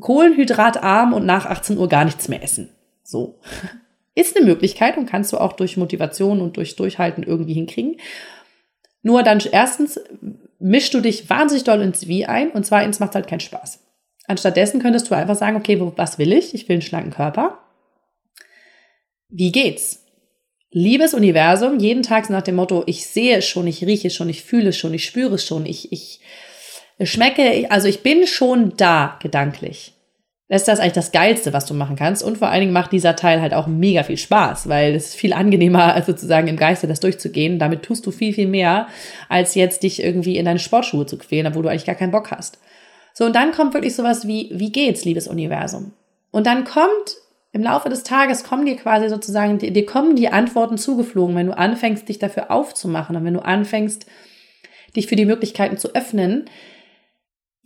Kohlenhydratarm 0.00 1.12
und 1.12 1.26
nach 1.26 1.46
18 1.46 1.76
Uhr 1.76 1.88
gar 1.88 2.04
nichts 2.04 2.28
mehr 2.28 2.44
essen. 2.44 2.68
So. 3.02 3.40
Ist 4.14 4.36
eine 4.36 4.46
Möglichkeit 4.46 4.96
und 4.96 5.06
kannst 5.06 5.32
du 5.32 5.38
auch 5.38 5.54
durch 5.54 5.76
Motivation 5.76 6.40
und 6.40 6.56
durch 6.56 6.76
Durchhalten 6.76 7.24
irgendwie 7.24 7.54
hinkriegen. 7.54 7.96
Nur 9.02 9.22
dann 9.22 9.42
erstens 9.52 10.00
mischst 10.64 10.94
du 10.94 11.00
dich 11.00 11.28
wahnsinnig 11.28 11.64
doll 11.64 11.82
ins 11.82 12.08
Wie 12.08 12.24
ein 12.24 12.50
und 12.50 12.64
zweitens 12.64 12.98
macht 12.98 13.10
es 13.10 13.14
halt 13.16 13.26
keinen 13.26 13.40
Spaß. 13.40 13.80
Anstattdessen 14.26 14.80
könntest 14.80 15.10
du 15.10 15.14
einfach 15.14 15.36
sagen, 15.36 15.56
okay, 15.56 15.78
was 15.96 16.18
will 16.18 16.32
ich? 16.32 16.54
Ich 16.54 16.66
will 16.68 16.76
einen 16.76 16.82
schlanken 16.82 17.12
Körper. 17.12 17.58
Wie 19.28 19.52
geht's? 19.52 20.06
Liebes 20.70 21.12
Universum, 21.12 21.78
jeden 21.78 22.02
Tag 22.02 22.30
nach 22.30 22.42
dem 22.42 22.56
Motto, 22.56 22.82
ich 22.86 23.06
sehe 23.06 23.36
es 23.36 23.46
schon, 23.46 23.66
ich 23.66 23.84
rieche 23.84 24.08
es 24.08 24.14
schon, 24.14 24.30
ich 24.30 24.42
fühle 24.42 24.70
es 24.70 24.78
schon, 24.78 24.94
ich 24.94 25.04
spüre 25.04 25.34
es 25.34 25.46
schon, 25.46 25.66
ich, 25.66 25.92
ich 25.92 26.20
schmecke, 27.00 27.70
also 27.70 27.86
ich 27.86 28.00
bin 28.00 28.26
schon 28.26 28.74
da 28.76 29.18
gedanklich 29.22 29.93
ist 30.48 30.68
das 30.68 30.78
eigentlich 30.78 30.92
das 30.92 31.12
Geilste, 31.12 31.52
was 31.52 31.66
du 31.66 31.74
machen 31.74 31.96
kannst. 31.96 32.22
Und 32.22 32.38
vor 32.38 32.48
allen 32.48 32.60
Dingen 32.60 32.72
macht 32.72 32.92
dieser 32.92 33.16
Teil 33.16 33.40
halt 33.40 33.54
auch 33.54 33.66
mega 33.66 34.02
viel 34.02 34.18
Spaß, 34.18 34.68
weil 34.68 34.94
es 34.94 35.08
ist 35.08 35.14
viel 35.14 35.32
angenehmer, 35.32 36.00
sozusagen 36.06 36.48
im 36.48 36.56
Geiste 36.56 36.86
das 36.86 37.00
durchzugehen. 37.00 37.58
Damit 37.58 37.82
tust 37.82 38.06
du 38.06 38.10
viel, 38.10 38.34
viel 38.34 38.48
mehr, 38.48 38.88
als 39.28 39.54
jetzt 39.54 39.82
dich 39.82 40.02
irgendwie 40.02 40.36
in 40.36 40.44
deine 40.44 40.58
Sportschuhe 40.58 41.06
zu 41.06 41.18
quälen, 41.18 41.46
obwohl 41.46 41.62
du 41.62 41.68
eigentlich 41.70 41.86
gar 41.86 41.94
keinen 41.94 42.12
Bock 42.12 42.30
hast. 42.30 42.58
So, 43.14 43.24
und 43.24 43.34
dann 43.34 43.52
kommt 43.52 43.74
wirklich 43.74 43.94
sowas 43.94 44.26
wie, 44.26 44.50
wie 44.52 44.72
geht's, 44.72 45.04
liebes 45.04 45.28
Universum? 45.28 45.92
Und 46.30 46.46
dann 46.46 46.64
kommt 46.64 47.16
im 47.52 47.62
Laufe 47.62 47.88
des 47.88 48.02
Tages 48.02 48.42
kommen 48.42 48.66
dir 48.66 48.74
quasi 48.74 49.08
sozusagen, 49.08 49.58
dir 49.58 49.86
kommen 49.86 50.16
die 50.16 50.28
Antworten 50.28 50.76
zugeflogen, 50.76 51.36
wenn 51.36 51.46
du 51.46 51.56
anfängst, 51.56 52.08
dich 52.08 52.18
dafür 52.18 52.50
aufzumachen 52.50 53.14
und 53.14 53.24
wenn 53.24 53.34
du 53.34 53.44
anfängst, 53.44 54.06
dich 54.96 55.06
für 55.06 55.14
die 55.14 55.24
Möglichkeiten 55.24 55.78
zu 55.78 55.94
öffnen, 55.94 56.46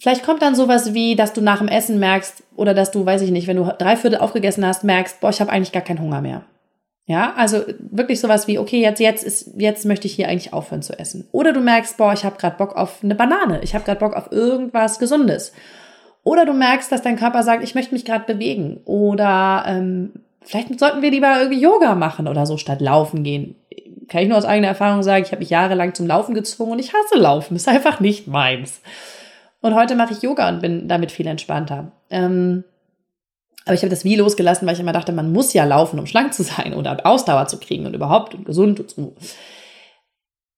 Vielleicht 0.00 0.24
kommt 0.24 0.42
dann 0.42 0.54
sowas 0.54 0.94
wie, 0.94 1.16
dass 1.16 1.32
du 1.32 1.40
nach 1.40 1.58
dem 1.58 1.68
Essen 1.68 1.98
merkst 1.98 2.44
oder 2.56 2.72
dass 2.72 2.92
du, 2.92 3.04
weiß 3.04 3.22
ich 3.22 3.30
nicht, 3.30 3.48
wenn 3.48 3.56
du 3.56 3.64
drei 3.78 3.96
Viertel 3.96 4.18
aufgegessen 4.18 4.64
hast, 4.64 4.84
merkst, 4.84 5.20
boah, 5.20 5.30
ich 5.30 5.40
habe 5.40 5.50
eigentlich 5.50 5.72
gar 5.72 5.82
keinen 5.82 6.00
Hunger 6.00 6.20
mehr. 6.20 6.42
Ja, 7.06 7.32
also 7.36 7.62
wirklich 7.78 8.20
sowas 8.20 8.46
wie, 8.46 8.58
okay, 8.58 8.82
jetzt, 8.82 9.00
jetzt 9.00 9.24
ist, 9.24 9.52
jetzt 9.56 9.86
möchte 9.86 10.06
ich 10.06 10.14
hier 10.14 10.28
eigentlich 10.28 10.52
aufhören 10.52 10.82
zu 10.82 10.96
essen. 10.98 11.26
Oder 11.32 11.54
du 11.54 11.60
merkst, 11.60 11.96
boah, 11.96 12.12
ich 12.12 12.24
habe 12.24 12.36
gerade 12.36 12.58
Bock 12.58 12.76
auf 12.76 13.02
eine 13.02 13.14
Banane, 13.14 13.60
ich 13.62 13.74
habe 13.74 13.84
gerade 13.84 13.98
Bock 13.98 14.14
auf 14.14 14.30
irgendwas 14.30 14.98
Gesundes. 14.98 15.52
Oder 16.22 16.44
du 16.44 16.52
merkst, 16.52 16.92
dass 16.92 17.00
dein 17.00 17.16
Körper 17.16 17.42
sagt, 17.42 17.64
ich 17.64 17.74
möchte 17.74 17.94
mich 17.94 18.04
gerade 18.04 18.30
bewegen. 18.30 18.82
Oder 18.84 19.64
ähm, 19.66 20.12
vielleicht 20.42 20.78
sollten 20.78 21.00
wir 21.00 21.10
lieber 21.10 21.40
irgendwie 21.40 21.60
Yoga 21.62 21.94
machen 21.94 22.28
oder 22.28 22.44
so 22.44 22.58
statt 22.58 22.82
laufen 22.82 23.24
gehen. 23.24 23.56
Kann 24.08 24.22
ich 24.22 24.28
nur 24.28 24.36
aus 24.36 24.44
eigener 24.44 24.68
Erfahrung 24.68 25.02
sagen, 25.02 25.24
ich 25.24 25.32
habe 25.32 25.40
mich 25.40 25.50
jahrelang 25.50 25.94
zum 25.94 26.06
Laufen 26.06 26.34
gezwungen 26.34 26.72
und 26.72 26.78
ich 26.78 26.92
hasse 26.92 27.18
Laufen. 27.18 27.56
Ist 27.56 27.68
einfach 27.68 28.00
nicht 28.00 28.26
meins. 28.26 28.82
Und 29.60 29.74
heute 29.74 29.96
mache 29.96 30.12
ich 30.12 30.22
Yoga 30.22 30.48
und 30.48 30.60
bin 30.60 30.88
damit 30.88 31.10
viel 31.10 31.26
entspannter. 31.26 31.92
Ähm, 32.10 32.64
aber 33.64 33.74
ich 33.74 33.82
habe 33.82 33.90
das 33.90 34.04
wie 34.04 34.16
losgelassen, 34.16 34.66
weil 34.66 34.74
ich 34.74 34.80
immer 34.80 34.92
dachte, 34.92 35.12
man 35.12 35.32
muss 35.32 35.52
ja 35.52 35.64
laufen, 35.64 35.98
um 35.98 36.06
schlank 36.06 36.32
zu 36.32 36.42
sein 36.42 36.74
oder 36.74 37.04
Ausdauer 37.04 37.48
zu 37.48 37.58
kriegen 37.58 37.86
und 37.86 37.94
überhaupt 37.94 38.34
und 38.34 38.44
gesund 38.44 38.80
und 38.80 38.90
so. 38.90 39.14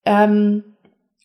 Ähm, 0.04 0.64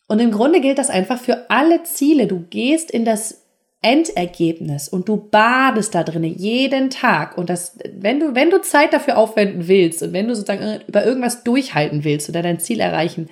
und 0.08 0.20
im 0.20 0.30
Grunde 0.30 0.60
gilt 0.60 0.78
das 0.78 0.90
einfach 0.90 1.18
für 1.18 1.50
alle 1.50 1.82
Ziele. 1.82 2.26
Du 2.26 2.40
gehst 2.40 2.90
in 2.90 3.04
das 3.04 3.46
Endergebnis 3.82 4.88
und 4.88 5.08
du 5.08 5.16
badest 5.16 5.94
da 5.94 6.02
drin 6.02 6.24
jeden 6.24 6.90
Tag. 6.90 7.38
Und 7.38 7.50
das, 7.50 7.78
wenn 7.92 8.18
du, 8.18 8.34
wenn 8.34 8.50
du 8.50 8.60
Zeit 8.62 8.92
dafür 8.92 9.16
aufwenden 9.16 9.68
willst 9.68 10.02
und 10.02 10.12
wenn 10.12 10.26
du 10.26 10.34
sozusagen 10.34 10.80
über 10.88 11.04
irgendwas 11.04 11.44
durchhalten 11.44 12.02
willst 12.02 12.28
oder 12.28 12.42
dein 12.42 12.58
Ziel 12.58 12.80
erreichen, 12.80 13.28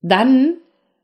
dann 0.00 0.54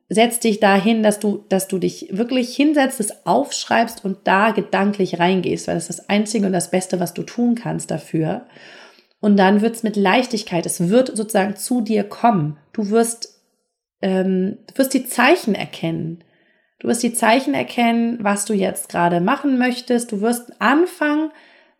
setz 0.08 0.40
dich 0.40 0.60
dahin, 0.60 1.02
dass 1.02 1.18
du, 1.18 1.44
dass 1.48 1.68
du 1.68 1.78
dich 1.78 2.08
wirklich 2.10 2.54
hinsetzt, 2.54 3.00
es 3.00 3.26
aufschreibst 3.26 4.04
und 4.04 4.18
da 4.24 4.50
gedanklich 4.50 5.18
reingehst, 5.18 5.66
weil 5.66 5.74
das 5.74 5.88
ist 5.88 5.98
das 5.98 6.08
Einzige 6.08 6.46
und 6.46 6.52
das 6.52 6.70
Beste, 6.70 7.00
was 7.00 7.14
du 7.14 7.22
tun 7.22 7.54
kannst 7.54 7.90
dafür. 7.90 8.46
Und 9.20 9.38
dann 9.38 9.62
wird 9.62 9.76
es 9.76 9.82
mit 9.82 9.96
Leichtigkeit, 9.96 10.66
es 10.66 10.88
wird 10.90 11.16
sozusagen 11.16 11.56
zu 11.56 11.80
dir 11.80 12.04
kommen. 12.04 12.58
Du 12.72 12.90
wirst, 12.90 13.40
ähm, 14.02 14.58
du 14.66 14.78
wirst 14.78 14.92
die 14.92 15.06
Zeichen 15.06 15.54
erkennen. 15.54 16.22
Du 16.80 16.88
wirst 16.88 17.02
die 17.02 17.14
Zeichen 17.14 17.54
erkennen, 17.54 18.18
was 18.20 18.44
du 18.44 18.52
jetzt 18.52 18.90
gerade 18.90 19.20
machen 19.22 19.56
möchtest. 19.56 20.12
Du 20.12 20.20
wirst 20.20 20.60
anfangen, 20.60 21.30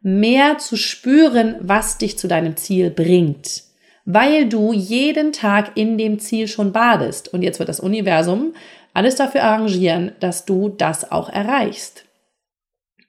mehr 0.00 0.56
zu 0.56 0.76
spüren, 0.76 1.56
was 1.60 1.98
dich 1.98 2.18
zu 2.18 2.28
deinem 2.28 2.56
Ziel 2.56 2.90
bringt 2.90 3.73
weil 4.04 4.48
du 4.48 4.72
jeden 4.72 5.32
Tag 5.32 5.76
in 5.76 5.96
dem 5.98 6.18
Ziel 6.18 6.48
schon 6.48 6.72
badest. 6.72 7.32
Und 7.32 7.42
jetzt 7.42 7.58
wird 7.58 7.68
das 7.68 7.80
Universum 7.80 8.54
alles 8.92 9.16
dafür 9.16 9.42
arrangieren, 9.42 10.12
dass 10.20 10.44
du 10.44 10.68
das 10.68 11.10
auch 11.10 11.28
erreichst. 11.28 12.04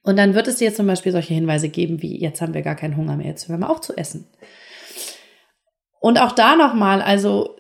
Und 0.04 0.18
dann 0.18 0.36
wird 0.36 0.48
es 0.48 0.58
dir 0.58 0.74
zum 0.74 0.88
Beispiel 0.88 1.12
solche 1.12 1.34
Hinweise 1.34 1.70
geben, 1.70 2.02
wie 2.02 2.20
jetzt 2.20 2.42
haben 2.42 2.54
wir 2.54 2.62
gar 2.62 2.76
keinen 2.76 2.96
Hunger 2.96 3.18
mehr, 3.18 3.28
jetzt 3.28 3.50
hören 3.50 3.62
wir 3.62 3.70
auf 3.70 3.82
zu 3.82 3.98
essen. 3.98 4.28
Und 6.00 6.20
auch 6.20 6.32
da 6.32 6.56
nochmal, 6.56 7.02
also 7.02 7.56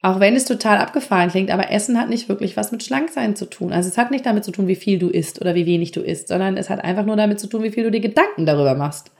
auch 0.00 0.20
wenn 0.20 0.36
es 0.36 0.44
total 0.44 0.78
abgefahren 0.78 1.30
klingt, 1.30 1.50
aber 1.50 1.72
Essen 1.72 1.98
hat 1.98 2.08
nicht 2.08 2.28
wirklich 2.28 2.56
was 2.56 2.70
mit 2.70 2.84
Schlanksein 2.84 3.34
zu 3.34 3.46
tun. 3.46 3.72
Also 3.72 3.88
es 3.88 3.98
hat 3.98 4.12
nicht 4.12 4.24
damit 4.24 4.44
zu 4.44 4.52
tun, 4.52 4.68
wie 4.68 4.76
viel 4.76 5.00
du 5.00 5.08
isst 5.08 5.40
oder 5.40 5.56
wie 5.56 5.66
wenig 5.66 5.90
du 5.90 6.00
isst, 6.00 6.28
sondern 6.28 6.56
es 6.56 6.70
hat 6.70 6.84
einfach 6.84 7.04
nur 7.04 7.16
damit 7.16 7.40
zu 7.40 7.48
tun, 7.48 7.64
wie 7.64 7.72
viel 7.72 7.82
du 7.82 7.90
dir 7.90 8.00
Gedanken 8.00 8.46
darüber 8.46 8.76
machst. 8.76 9.10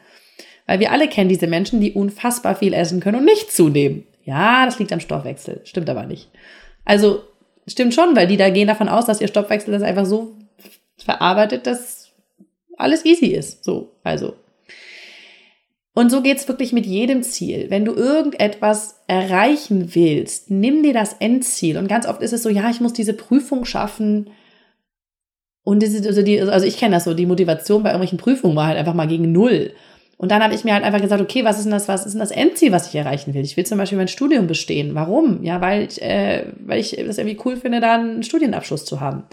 Weil 0.66 0.80
wir 0.80 0.92
alle 0.92 1.08
kennen 1.08 1.28
diese 1.28 1.46
Menschen, 1.46 1.80
die 1.80 1.92
unfassbar 1.92 2.56
viel 2.56 2.72
essen 2.72 3.00
können 3.00 3.18
und 3.18 3.24
nicht 3.24 3.52
zunehmen. 3.52 4.04
Ja, 4.24 4.66
das 4.66 4.78
liegt 4.78 4.92
am 4.92 5.00
Stoffwechsel. 5.00 5.60
Stimmt 5.64 5.88
aber 5.88 6.04
nicht. 6.04 6.28
Also, 6.84 7.22
stimmt 7.66 7.94
schon, 7.94 8.16
weil 8.16 8.26
die 8.26 8.36
da 8.36 8.50
gehen 8.50 8.66
davon 8.66 8.88
aus, 8.88 9.06
dass 9.06 9.20
ihr 9.20 9.28
Stoffwechsel 9.28 9.72
das 9.72 9.82
einfach 9.82 10.06
so 10.06 10.34
verarbeitet, 10.98 11.66
dass 11.66 12.10
alles 12.76 13.04
easy 13.04 13.26
ist. 13.26 13.64
So, 13.64 13.92
also. 14.02 14.34
Und 15.94 16.10
so 16.10 16.20
geht's 16.20 16.46
wirklich 16.48 16.72
mit 16.72 16.84
jedem 16.84 17.22
Ziel. 17.22 17.70
Wenn 17.70 17.84
du 17.84 17.94
irgendetwas 17.94 19.00
erreichen 19.06 19.94
willst, 19.94 20.50
nimm 20.50 20.82
dir 20.82 20.92
das 20.92 21.14
Endziel. 21.20 21.78
Und 21.78 21.88
ganz 21.88 22.06
oft 22.06 22.20
ist 22.20 22.34
es 22.34 22.42
so, 22.42 22.50
ja, 22.50 22.68
ich 22.68 22.80
muss 22.80 22.92
diese 22.92 23.14
Prüfung 23.14 23.64
schaffen. 23.64 24.30
Und 25.62 25.80
diese, 25.82 26.06
also, 26.06 26.22
die, 26.22 26.40
also 26.40 26.66
ich 26.66 26.76
kenne 26.76 26.96
das 26.96 27.04
so, 27.04 27.14
die 27.14 27.24
Motivation 27.24 27.82
bei 27.82 27.90
irgendwelchen 27.90 28.18
Prüfungen 28.18 28.56
war 28.56 28.66
halt 28.66 28.76
einfach 28.76 28.92
mal 28.92 29.08
gegen 29.08 29.32
null. 29.32 29.72
Und 30.18 30.30
dann 30.30 30.42
habe 30.42 30.54
ich 30.54 30.64
mir 30.64 30.72
halt 30.72 30.84
einfach 30.84 31.02
gesagt, 31.02 31.20
okay, 31.20 31.44
was 31.44 31.58
ist 31.58 31.64
denn 31.64 31.72
das, 31.72 31.88
was 31.88 32.06
ist 32.06 32.12
denn 32.12 32.20
das 32.20 32.30
Endziel, 32.30 32.72
was 32.72 32.88
ich 32.88 32.94
erreichen 32.94 33.34
will? 33.34 33.42
Ich 33.42 33.56
will 33.56 33.66
zum 33.66 33.76
Beispiel 33.76 33.98
mein 33.98 34.08
Studium 34.08 34.46
bestehen. 34.46 34.94
Warum? 34.94 35.42
Ja, 35.42 35.60
weil 35.60 35.86
ich, 35.86 36.00
äh, 36.00 36.46
weil 36.58 36.80
ich 36.80 36.96
das 36.96 37.18
irgendwie 37.18 37.38
cool 37.44 37.56
finde, 37.56 37.80
da 37.80 37.94
einen 37.94 38.22
Studienabschluss 38.22 38.86
zu 38.86 39.00
haben. 39.00 39.24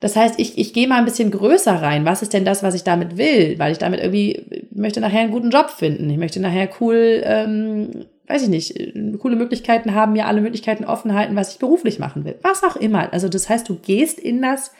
Das 0.00 0.16
heißt, 0.16 0.40
ich, 0.40 0.58
ich 0.58 0.72
gehe 0.72 0.88
mal 0.88 0.98
ein 0.98 1.04
bisschen 1.04 1.30
größer 1.30 1.74
rein. 1.74 2.04
Was 2.04 2.22
ist 2.22 2.32
denn 2.32 2.44
das, 2.44 2.62
was 2.62 2.74
ich 2.74 2.82
damit 2.82 3.18
will? 3.18 3.58
Weil 3.58 3.70
ich 3.70 3.78
damit 3.78 4.00
irgendwie 4.00 4.66
möchte 4.72 5.00
nachher 5.00 5.20
einen 5.20 5.30
guten 5.30 5.50
Job 5.50 5.70
finden. 5.70 6.10
Ich 6.10 6.16
möchte 6.16 6.40
nachher 6.40 6.68
cool, 6.80 7.22
ähm, 7.24 8.06
weiß 8.26 8.42
ich 8.42 8.48
nicht, 8.48 8.74
coole 9.20 9.36
Möglichkeiten 9.36 9.94
haben, 9.94 10.14
mir 10.14 10.26
alle 10.26 10.40
Möglichkeiten 10.40 10.84
offen 10.86 11.14
halten, 11.14 11.36
was 11.36 11.52
ich 11.52 11.58
beruflich 11.60 12.00
machen 12.00 12.24
will. 12.24 12.34
Was 12.42 12.64
auch 12.64 12.74
immer. 12.74 13.12
Also 13.12 13.28
das 13.28 13.48
heißt, 13.48 13.68
du 13.68 13.76
gehst 13.76 14.18
in 14.18 14.42
das 14.42 14.72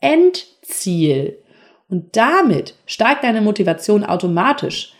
Endziel. 0.00 1.36
Und 1.92 2.16
damit 2.16 2.74
steigt 2.86 3.22
deine 3.22 3.42
Motivation 3.42 4.02
automatisch. 4.02 4.94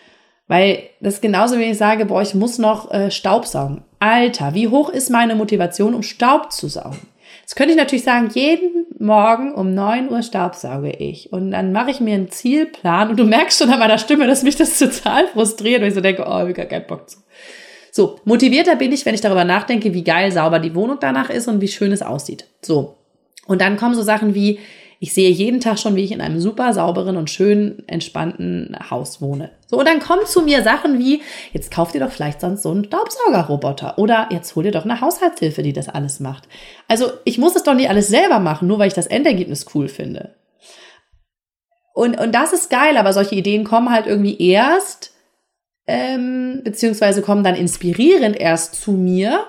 Weil 0.46 0.82
das 1.00 1.22
genauso, 1.22 1.58
wie 1.58 1.62
ich 1.62 1.78
sage, 1.78 2.04
boah, 2.04 2.20
ich 2.20 2.34
muss 2.34 2.58
noch 2.58 2.92
äh, 2.92 3.10
Staub 3.10 3.46
saugen. 3.46 3.82
Alter, 3.98 4.52
wie 4.52 4.68
hoch 4.68 4.90
ist 4.90 5.08
meine 5.08 5.34
Motivation, 5.34 5.94
um 5.94 6.02
Staub 6.02 6.52
zu 6.52 6.68
saugen? 6.68 6.98
Jetzt 7.40 7.56
könnte 7.56 7.72
ich 7.72 7.78
natürlich 7.78 8.04
sagen, 8.04 8.28
jeden 8.34 8.84
Morgen 8.98 9.54
um 9.54 9.72
9 9.72 10.10
Uhr 10.10 10.22
staubsauge 10.22 10.90
ich. 10.90 11.32
Und 11.32 11.52
dann 11.52 11.72
mache 11.72 11.90
ich 11.90 12.00
mir 12.00 12.14
einen 12.14 12.30
Zielplan 12.30 13.08
und 13.08 13.18
du 13.18 13.24
merkst 13.24 13.58
schon 13.58 13.70
an 13.70 13.78
meiner 13.78 13.96
Stimme, 13.96 14.26
dass 14.26 14.42
mich 14.42 14.56
das 14.56 14.78
total 14.78 15.28
frustriert, 15.28 15.80
weil 15.80 15.88
ich 15.88 15.94
so 15.94 16.02
denke, 16.02 16.24
oh, 16.26 16.26
ich 16.26 16.40
habe 16.40 16.52
gar 16.52 16.66
keinen 16.66 16.86
Bock 16.86 17.08
zu. 17.08 17.16
So, 17.90 18.20
motivierter 18.26 18.76
bin 18.76 18.92
ich, 18.92 19.06
wenn 19.06 19.14
ich 19.14 19.22
darüber 19.22 19.44
nachdenke, 19.44 19.94
wie 19.94 20.04
geil 20.04 20.30
sauber 20.30 20.58
die 20.58 20.74
Wohnung 20.74 20.98
danach 21.00 21.30
ist 21.30 21.48
und 21.48 21.62
wie 21.62 21.68
schön 21.68 21.90
es 21.90 22.02
aussieht. 22.02 22.44
So. 22.60 22.96
Und 23.46 23.62
dann 23.62 23.78
kommen 23.78 23.94
so 23.94 24.02
Sachen 24.02 24.34
wie, 24.34 24.58
ich 25.02 25.14
sehe 25.14 25.30
jeden 25.30 25.58
Tag 25.58 25.80
schon, 25.80 25.96
wie 25.96 26.04
ich 26.04 26.12
in 26.12 26.20
einem 26.20 26.38
super 26.38 26.72
sauberen 26.72 27.16
und 27.16 27.28
schönen, 27.28 27.82
entspannten 27.88 28.76
Haus 28.88 29.20
wohne. 29.20 29.50
So, 29.66 29.80
und 29.80 29.88
dann 29.88 29.98
kommen 29.98 30.24
zu 30.26 30.42
mir 30.42 30.62
Sachen 30.62 31.00
wie, 31.00 31.22
jetzt 31.52 31.72
kauft 31.72 31.96
ihr 31.96 32.00
doch 32.00 32.12
vielleicht 32.12 32.40
sonst 32.40 32.62
so 32.62 32.70
einen 32.70 32.84
Staubsaugerroboter 32.84 33.98
oder 33.98 34.28
jetzt 34.30 34.54
hol 34.54 34.62
dir 34.62 34.70
doch 34.70 34.84
eine 34.84 35.00
Haushaltshilfe, 35.00 35.64
die 35.64 35.72
das 35.72 35.88
alles 35.88 36.20
macht. 36.20 36.44
Also, 36.86 37.10
ich 37.24 37.36
muss 37.36 37.56
es 37.56 37.64
doch 37.64 37.74
nicht 37.74 37.88
alles 37.90 38.06
selber 38.06 38.38
machen, 38.38 38.68
nur 38.68 38.78
weil 38.78 38.86
ich 38.86 38.94
das 38.94 39.08
Endergebnis 39.08 39.66
cool 39.74 39.88
finde. 39.88 40.36
Und, 41.94 42.20
und 42.20 42.32
das 42.32 42.52
ist 42.52 42.70
geil, 42.70 42.96
aber 42.96 43.12
solche 43.12 43.34
Ideen 43.34 43.64
kommen 43.64 43.90
halt 43.90 44.06
irgendwie 44.06 44.40
erst, 44.40 45.16
ähm, 45.88 46.60
beziehungsweise 46.62 47.22
kommen 47.22 47.42
dann 47.42 47.56
inspirierend 47.56 48.38
erst 48.38 48.80
zu 48.80 48.92
mir, 48.92 49.46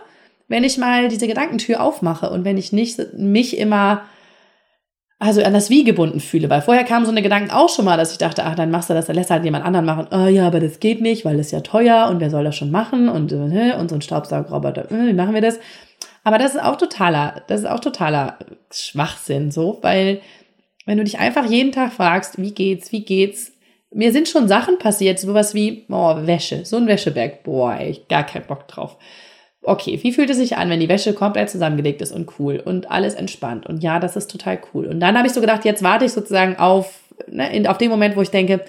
wenn 0.48 0.63
ich 0.63 0.79
mal 0.79 1.10
diese 1.10 1.27
Gedankentür 1.27 1.79
aufmache 1.79 2.31
und 2.31 2.43
wenn 2.43 2.57
ich 2.57 2.74
nicht 2.74 3.13
mich 3.13 3.60
immer 3.60 4.01
also 5.24 5.42
an 5.42 5.53
das 5.53 5.70
Wie 5.70 5.84
gebunden 5.84 6.20
fühle. 6.20 6.50
Weil 6.50 6.62
vorher 6.62 6.84
kamen 6.84 7.06
so 7.06 7.12
eine 7.12 7.22
Gedanken 7.22 7.51
auch 7.51 7.70
schon 7.70 7.86
mal, 7.86 7.98
dass 7.98 8.12
ich 8.12 8.18
dachte, 8.18 8.44
ach, 8.44 8.56
dann 8.56 8.72
machst 8.72 8.89
du 8.89 8.94
das, 8.94 9.06
dann 9.06 9.15
lässt 9.15 9.30
halt 9.30 9.46
jemand 9.46 9.65
anderen 9.65 9.86
machen. 9.86 10.08
Oh 10.12 10.27
ja, 10.27 10.46
aber 10.46 10.60
das 10.60 10.80
geht 10.80 11.01
nicht, 11.01 11.24
weil 11.24 11.38
das 11.38 11.48
ist 11.48 11.51
ja 11.53 11.62
teuer 11.62 12.08
und 12.10 12.20
wer 12.20 12.30
soll 12.30 12.44
das 12.44 12.56
schon 12.56 12.72
machen 12.72 13.08
und, 13.08 13.32
äh, 13.32 13.75
und 13.80 13.89
so 13.89 13.96
ein 13.96 14.01
Staubsaugerroboter, 14.01 14.92
äh, 14.92 15.08
wie 15.08 15.13
machen 15.13 15.34
wir 15.34 15.42
das? 15.42 15.60
Aber 16.25 16.38
das 16.38 16.56
ist 16.56 16.62
auch 16.62 16.77
totaler, 16.77 17.42
das 17.48 17.62
ist 17.62 17.68
auch 17.68 17.80
totaler 17.80 18.38
Schwachsinn, 18.72 19.51
so, 19.51 19.80
weil 19.82 20.22
wenn 20.86 20.98
du 20.98 21.03
dich 21.03 21.20
einfach 21.20 21.46
jeden 21.46 21.72
Tag 21.72 21.94
fragst, 21.94 22.38
wie 22.38 22.51
geht's, 22.51 22.92
wie 22.92 23.03
geht's, 23.03 23.53
mir 23.92 24.12
sind 24.12 24.27
schon 24.27 24.48
Sachen 24.48 24.77
passiert, 24.77 25.20
sowas 25.20 25.53
wie, 25.53 25.86
oh, 25.89 26.15
Wäsche, 26.25 26.65
so 26.65 26.77
ein 26.77 26.88
Wäscheberg, 26.88 27.44
boah, 27.44 27.75
ey, 27.75 28.01
gar 28.10 28.25
keinen 28.25 28.48
Bock 28.48 28.68
drauf 28.68 28.98
okay, 29.63 30.00
wie 30.01 30.12
fühlt 30.12 30.29
es 30.29 30.38
sich 30.38 30.58
an, 30.58 30.70
wenn 30.70 30.79
die 30.79 30.89
Wäsche 30.89 31.13
komplett 31.13 31.50
zusammengelegt 31.50 32.01
ist 32.01 32.12
und 32.12 32.29
cool 32.39 32.62
und 32.63 32.91
alles 32.91 33.15
entspannt 33.15 33.65
und 33.65 33.82
ja, 33.82 34.00
das 34.00 34.15
ist 34.15 34.29
total 34.29 34.60
cool. 34.74 34.86
Und 34.86 35.00
dann 35.00 35.17
habe 35.17 35.27
ich 35.27 35.34
so 35.34 35.41
gedacht, 35.41 35.65
jetzt 35.65 35.84
warte 35.84 36.05
ich 36.05 36.12
sozusagen 36.12 36.58
auf, 36.58 36.93
ne, 37.27 37.55
in, 37.55 37.67
auf 37.67 37.77
den 37.77 37.89
Moment, 37.89 38.15
wo 38.15 38.22
ich 38.22 38.32
denke, 38.32 38.62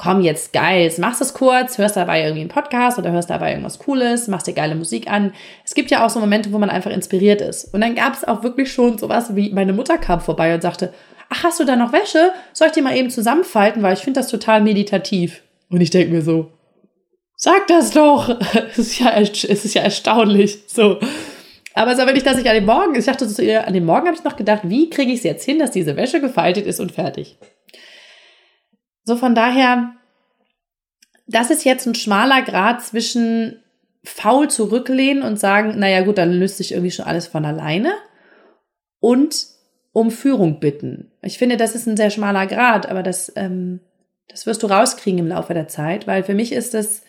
komm 0.00 0.22
jetzt 0.22 0.54
geil, 0.54 0.82
jetzt 0.82 0.98
machst 0.98 1.20
es 1.20 1.34
kurz, 1.34 1.76
hörst 1.76 1.96
dabei 1.96 2.22
irgendwie 2.22 2.40
einen 2.40 2.48
Podcast 2.48 2.98
oder 2.98 3.12
hörst 3.12 3.28
dabei 3.28 3.50
irgendwas 3.50 3.78
Cooles, 3.78 4.28
machst 4.28 4.46
dir 4.46 4.54
geile 4.54 4.74
Musik 4.74 5.10
an. 5.10 5.34
Es 5.62 5.74
gibt 5.74 5.90
ja 5.90 6.04
auch 6.04 6.08
so 6.08 6.20
Momente, 6.20 6.52
wo 6.52 6.58
man 6.58 6.70
einfach 6.70 6.90
inspiriert 6.90 7.42
ist. 7.42 7.74
Und 7.74 7.82
dann 7.82 7.94
gab 7.94 8.14
es 8.14 8.24
auch 8.24 8.42
wirklich 8.42 8.72
schon 8.72 8.96
sowas 8.96 9.36
wie 9.36 9.50
meine 9.50 9.74
Mutter 9.74 9.98
kam 9.98 10.20
vorbei 10.20 10.54
und 10.54 10.62
sagte, 10.62 10.94
ach, 11.28 11.44
hast 11.44 11.60
du 11.60 11.64
da 11.64 11.76
noch 11.76 11.92
Wäsche? 11.92 12.32
Soll 12.54 12.68
ich 12.68 12.72
die 12.72 12.80
mal 12.80 12.96
eben 12.96 13.10
zusammenfalten, 13.10 13.82
weil 13.82 13.92
ich 13.92 14.00
finde 14.00 14.20
das 14.20 14.28
total 14.28 14.62
meditativ. 14.62 15.42
Und 15.68 15.82
ich 15.82 15.90
denke 15.90 16.14
mir 16.14 16.22
so, 16.22 16.50
Sag 17.42 17.68
das 17.68 17.90
doch! 17.92 18.28
Es 18.70 18.78
ist 18.78 18.98
ja, 18.98 19.18
es 19.18 19.44
ist 19.44 19.72
ja 19.72 19.80
erstaunlich. 19.80 20.58
So. 20.66 21.00
Aber 21.72 21.96
so, 21.96 22.04
wenn 22.04 22.16
ich, 22.16 22.22
dass 22.22 22.36
ich 22.36 22.46
an 22.46 22.54
dem 22.54 22.66
Morgen, 22.66 22.94
ich 22.94 23.06
dachte 23.06 23.26
zu 23.26 23.42
ihr, 23.42 23.66
an 23.66 23.72
dem 23.72 23.86
Morgen 23.86 24.06
habe 24.06 24.16
ich 24.16 24.24
noch 24.24 24.36
gedacht, 24.36 24.60
wie 24.64 24.90
kriege 24.90 25.10
ich 25.10 25.20
es 25.20 25.24
jetzt 25.24 25.44
hin, 25.46 25.58
dass 25.58 25.70
diese 25.70 25.96
Wäsche 25.96 26.20
gefaltet 26.20 26.66
ist 26.66 26.80
und 26.80 26.92
fertig? 26.92 27.38
So, 29.04 29.16
von 29.16 29.34
daher, 29.34 29.94
das 31.26 31.50
ist 31.50 31.64
jetzt 31.64 31.86
ein 31.86 31.94
schmaler 31.94 32.42
Grad 32.42 32.82
zwischen 32.82 33.62
faul 34.04 34.50
zurücklehnen 34.50 35.22
und 35.22 35.40
sagen, 35.40 35.78
naja, 35.78 36.02
gut, 36.02 36.18
dann 36.18 36.32
löst 36.32 36.58
sich 36.58 36.72
irgendwie 36.72 36.90
schon 36.90 37.06
alles 37.06 37.26
von 37.26 37.46
alleine 37.46 37.94
und 38.98 39.46
um 39.92 40.10
Führung 40.10 40.60
bitten. 40.60 41.10
Ich 41.22 41.38
finde, 41.38 41.56
das 41.56 41.74
ist 41.74 41.86
ein 41.86 41.96
sehr 41.96 42.10
schmaler 42.10 42.46
Grad, 42.46 42.86
aber 42.86 43.02
das, 43.02 43.32
ähm, 43.34 43.80
das 44.28 44.44
wirst 44.44 44.62
du 44.62 44.66
rauskriegen 44.66 45.20
im 45.20 45.28
Laufe 45.28 45.54
der 45.54 45.68
Zeit, 45.68 46.06
weil 46.06 46.22
für 46.22 46.34
mich 46.34 46.52
ist 46.52 46.74
es 46.74 47.02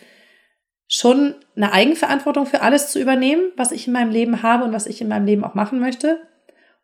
schon 0.94 1.36
eine 1.56 1.72
Eigenverantwortung 1.72 2.46
für 2.46 2.62
alles 2.62 2.92
zu 2.92 3.00
übernehmen, 3.00 3.54
was 3.56 3.72
ich 3.72 3.88
in 3.88 3.94
meinem 3.94 4.12
Leben 4.12 4.44
habe 4.44 4.66
und 4.66 4.74
was 4.74 4.88
ich 4.88 5.00
in 5.00 5.08
meinem 5.08 5.26
Leben 5.26 5.46
auch 5.46 5.54
machen 5.54 5.80
möchte. 5.80 6.20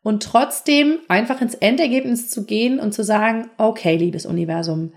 Und 0.02 0.24
trotzdem 0.24 1.00
einfach 1.10 1.42
ins 1.42 1.56
Endergebnis 1.56 2.30
zu 2.30 2.46
gehen 2.46 2.80
und 2.80 2.94
zu 2.94 3.04
sagen, 3.04 3.50
okay, 3.58 3.98
liebes 3.98 4.26
Universum, 4.26 4.94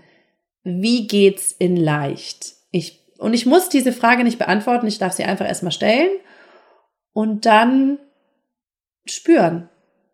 wie 0.63 1.07
geht's 1.07 1.51
in 1.51 1.75
leicht? 1.75 2.53
Ich, 2.71 3.01
und 3.17 3.33
ich 3.33 3.45
muss 3.45 3.67
diese 3.67 3.91
Frage 3.91 4.23
nicht 4.23 4.39
beantworten, 4.39 4.87
ich 4.87 4.97
darf 4.97 5.11
sie 5.11 5.25
einfach 5.25 5.45
erstmal 5.45 5.73
stellen 5.73 6.11
und 7.11 7.45
dann 7.45 7.99
spüren. 9.03 9.67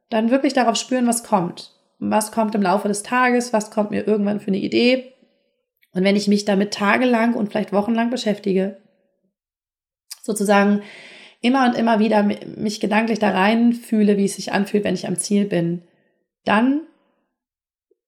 Dann 0.09 0.31
wirklich 0.31 0.53
darauf 0.53 0.75
spüren, 0.75 1.05
was 1.05 1.23
kommt. 1.23 1.75
Was 1.99 2.31
kommt 2.31 2.55
im 2.55 2.63
Laufe 2.63 2.87
des 2.87 3.03
Tages, 3.03 3.53
was 3.53 3.69
kommt 3.69 3.91
mir 3.91 4.07
irgendwann 4.07 4.39
für 4.39 4.47
eine 4.47 4.57
Idee. 4.57 5.13
Und 5.91 6.03
wenn 6.03 6.15
ich 6.15 6.27
mich 6.27 6.45
damit 6.45 6.73
tagelang 6.73 7.35
und 7.35 7.49
vielleicht 7.49 7.73
wochenlang 7.73 8.09
beschäftige, 8.09 8.77
sozusagen 10.27 10.83
immer 11.41 11.65
und 11.65 11.75
immer 11.75 11.99
wieder 11.99 12.23
mich 12.23 12.79
gedanklich 12.79 13.19
da 13.19 13.31
rein 13.31 13.73
fühle, 13.73 14.17
wie 14.17 14.25
es 14.25 14.35
sich 14.35 14.51
anfühlt, 14.51 14.83
wenn 14.83 14.93
ich 14.93 15.07
am 15.07 15.17
Ziel 15.17 15.45
bin, 15.45 15.81
dann, 16.45 16.81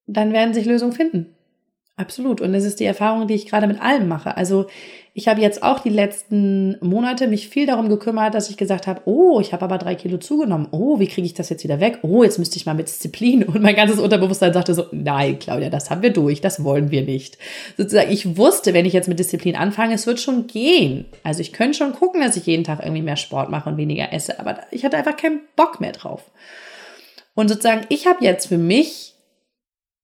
dann 0.06 0.32
werden 0.32 0.54
sich 0.54 0.66
Lösungen 0.66 0.92
finden. 0.92 1.34
Absolut. 2.00 2.40
Und 2.40 2.54
das 2.54 2.64
ist 2.64 2.80
die 2.80 2.86
Erfahrung, 2.86 3.28
die 3.28 3.34
ich 3.34 3.46
gerade 3.46 3.66
mit 3.66 3.82
allem 3.82 4.08
mache. 4.08 4.34
Also 4.34 4.68
ich 5.12 5.28
habe 5.28 5.42
jetzt 5.42 5.62
auch 5.62 5.80
die 5.80 5.90
letzten 5.90 6.78
Monate 6.80 7.26
mich 7.26 7.50
viel 7.50 7.66
darum 7.66 7.90
gekümmert, 7.90 8.32
dass 8.32 8.48
ich 8.48 8.56
gesagt 8.56 8.86
habe, 8.86 9.02
oh, 9.04 9.38
ich 9.38 9.52
habe 9.52 9.66
aber 9.66 9.76
drei 9.76 9.94
Kilo 9.94 10.16
zugenommen. 10.16 10.68
Oh, 10.70 10.98
wie 10.98 11.08
kriege 11.08 11.26
ich 11.26 11.34
das 11.34 11.50
jetzt 11.50 11.62
wieder 11.62 11.78
weg? 11.78 11.98
Oh, 12.00 12.24
jetzt 12.24 12.38
müsste 12.38 12.56
ich 12.56 12.64
mal 12.64 12.74
mit 12.74 12.88
Disziplin. 12.88 13.42
Und 13.44 13.60
mein 13.60 13.76
ganzes 13.76 13.98
Unterbewusstsein 13.98 14.54
sagte 14.54 14.72
so, 14.72 14.86
nein, 14.92 15.38
Claudia, 15.38 15.68
das 15.68 15.90
haben 15.90 16.00
wir 16.00 16.10
durch, 16.10 16.40
das 16.40 16.64
wollen 16.64 16.90
wir 16.90 17.02
nicht. 17.02 17.36
Sozusagen, 17.76 18.10
ich 18.10 18.38
wusste, 18.38 18.72
wenn 18.72 18.86
ich 18.86 18.94
jetzt 18.94 19.08
mit 19.08 19.18
Disziplin 19.18 19.56
anfange, 19.56 19.92
es 19.92 20.06
wird 20.06 20.20
schon 20.20 20.46
gehen. 20.46 21.04
Also 21.22 21.42
ich 21.42 21.52
könnte 21.52 21.76
schon 21.76 21.92
gucken, 21.92 22.22
dass 22.22 22.36
ich 22.36 22.46
jeden 22.46 22.64
Tag 22.64 22.80
irgendwie 22.82 23.02
mehr 23.02 23.16
Sport 23.16 23.50
mache 23.50 23.68
und 23.68 23.76
weniger 23.76 24.10
esse, 24.10 24.40
aber 24.40 24.60
ich 24.70 24.86
hatte 24.86 24.96
einfach 24.96 25.18
keinen 25.18 25.40
Bock 25.54 25.82
mehr 25.82 25.92
drauf. 25.92 26.30
Und 27.34 27.48
sozusagen, 27.48 27.84
ich 27.90 28.06
habe 28.06 28.24
jetzt 28.24 28.46
für 28.46 28.58
mich 28.58 29.16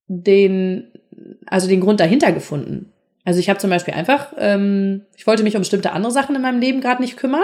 den 0.07 0.91
also 1.45 1.67
den 1.67 1.81
Grund 1.81 1.99
dahinter 1.99 2.31
gefunden. 2.31 2.91
Also 3.25 3.39
ich 3.39 3.49
habe 3.49 3.59
zum 3.59 3.69
Beispiel 3.69 3.93
einfach, 3.93 4.33
ähm, 4.37 5.05
ich 5.17 5.27
wollte 5.27 5.43
mich 5.43 5.55
um 5.55 5.61
bestimmte 5.61 5.91
andere 5.91 6.11
Sachen 6.11 6.35
in 6.35 6.41
meinem 6.41 6.61
Leben 6.61 6.79
gerade 6.79 7.01
nicht 7.01 7.17
kümmern 7.17 7.41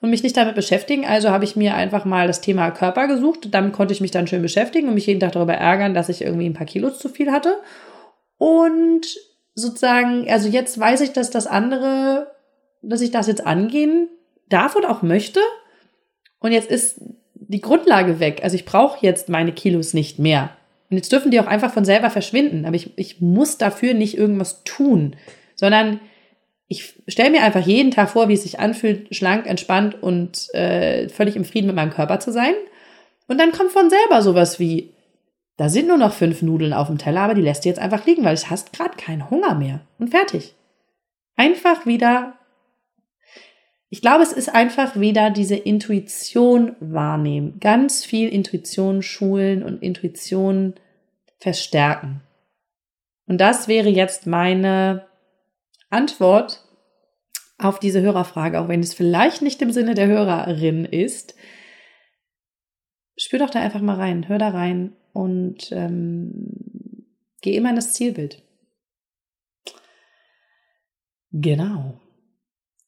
und 0.00 0.10
mich 0.10 0.22
nicht 0.22 0.36
damit 0.36 0.54
beschäftigen. 0.54 1.06
Also 1.06 1.30
habe 1.30 1.44
ich 1.44 1.56
mir 1.56 1.74
einfach 1.74 2.04
mal 2.04 2.26
das 2.26 2.42
Thema 2.42 2.70
Körper 2.70 3.06
gesucht. 3.08 3.48
Damit 3.50 3.72
konnte 3.72 3.94
ich 3.94 4.00
mich 4.00 4.10
dann 4.10 4.26
schön 4.26 4.42
beschäftigen 4.42 4.88
und 4.88 4.94
mich 4.94 5.06
jeden 5.06 5.20
Tag 5.20 5.32
darüber 5.32 5.54
ärgern, 5.54 5.94
dass 5.94 6.10
ich 6.10 6.22
irgendwie 6.22 6.46
ein 6.46 6.54
paar 6.54 6.66
Kilos 6.66 6.98
zu 6.98 7.08
viel 7.08 7.32
hatte. 7.32 7.56
Und 8.36 9.06
sozusagen, 9.54 10.30
also 10.30 10.48
jetzt 10.48 10.78
weiß 10.78 11.00
ich, 11.00 11.12
dass 11.12 11.30
das 11.30 11.46
andere, 11.46 12.30
dass 12.82 13.00
ich 13.00 13.10
das 13.10 13.26
jetzt 13.26 13.46
angehen 13.46 14.08
darf 14.48 14.76
und 14.76 14.84
auch 14.84 15.02
möchte. 15.02 15.40
Und 16.40 16.52
jetzt 16.52 16.70
ist 16.70 17.00
die 17.32 17.60
Grundlage 17.60 18.20
weg. 18.20 18.40
Also 18.42 18.56
ich 18.56 18.66
brauche 18.66 19.04
jetzt 19.04 19.28
meine 19.28 19.52
Kilos 19.52 19.94
nicht 19.94 20.18
mehr. 20.18 20.50
Und 20.90 20.96
jetzt 20.96 21.12
dürfen 21.12 21.30
die 21.30 21.40
auch 21.40 21.46
einfach 21.46 21.72
von 21.72 21.84
selber 21.84 22.10
verschwinden. 22.10 22.64
Aber 22.64 22.76
ich, 22.76 22.96
ich 22.96 23.20
muss 23.20 23.58
dafür 23.58 23.94
nicht 23.94 24.16
irgendwas 24.16 24.62
tun, 24.64 25.16
sondern 25.54 26.00
ich 26.68 26.94
stelle 27.08 27.30
mir 27.30 27.42
einfach 27.42 27.66
jeden 27.66 27.90
Tag 27.90 28.10
vor, 28.10 28.28
wie 28.28 28.34
es 28.34 28.42
sich 28.42 28.58
anfühlt, 28.60 29.14
schlank, 29.14 29.46
entspannt 29.46 30.02
und 30.02 30.52
äh, 30.54 31.08
völlig 31.08 31.36
im 31.36 31.44
Frieden 31.44 31.66
mit 31.66 31.76
meinem 31.76 31.92
Körper 31.92 32.20
zu 32.20 32.32
sein. 32.32 32.54
Und 33.28 33.38
dann 33.38 33.52
kommt 33.52 33.72
von 33.72 33.90
selber 33.90 34.22
sowas 34.22 34.58
wie, 34.58 34.92
da 35.56 35.68
sind 35.68 35.88
nur 35.88 35.98
noch 35.98 36.12
fünf 36.12 36.42
Nudeln 36.42 36.72
auf 36.72 36.88
dem 36.88 36.98
Teller, 36.98 37.22
aber 37.22 37.34
die 37.34 37.42
lässt 37.42 37.64
du 37.64 37.68
jetzt 37.68 37.78
einfach 37.78 38.06
liegen, 38.06 38.24
weil 38.24 38.34
es 38.34 38.50
hast 38.50 38.72
gerade 38.72 38.96
keinen 38.96 39.30
Hunger 39.30 39.54
mehr. 39.54 39.80
Und 39.98 40.10
fertig. 40.10 40.54
Einfach 41.36 41.86
wieder 41.86 42.34
ich 43.88 44.00
glaube, 44.00 44.22
es 44.22 44.32
ist 44.32 44.52
einfach 44.52 44.98
wieder 44.98 45.30
diese 45.30 45.54
Intuition 45.54 46.74
wahrnehmen. 46.80 47.58
Ganz 47.60 48.04
viel 48.04 48.28
Intuition 48.28 49.02
schulen 49.02 49.62
und 49.62 49.82
Intuition 49.82 50.74
verstärken. 51.46 52.22
Und 53.28 53.40
das 53.40 53.68
wäre 53.68 53.88
jetzt 53.88 54.26
meine 54.26 55.06
Antwort 55.90 56.64
auf 57.56 57.78
diese 57.78 58.02
Hörerfrage, 58.02 58.58
auch 58.58 58.66
wenn 58.66 58.80
es 58.80 58.94
vielleicht 58.94 59.42
nicht 59.42 59.62
im 59.62 59.70
Sinne 59.70 59.94
der 59.94 60.08
Hörerin 60.08 60.84
ist. 60.84 61.36
Spür 63.16 63.38
doch 63.38 63.50
da 63.50 63.60
einfach 63.60 63.80
mal 63.80 63.94
rein, 63.94 64.26
hör 64.26 64.38
da 64.38 64.48
rein 64.48 64.96
und 65.12 65.70
ähm, 65.70 67.06
geh 67.42 67.54
immer 67.54 67.70
in 67.70 67.76
das 67.76 67.92
Zielbild. 67.92 68.42
Genau. 71.30 72.00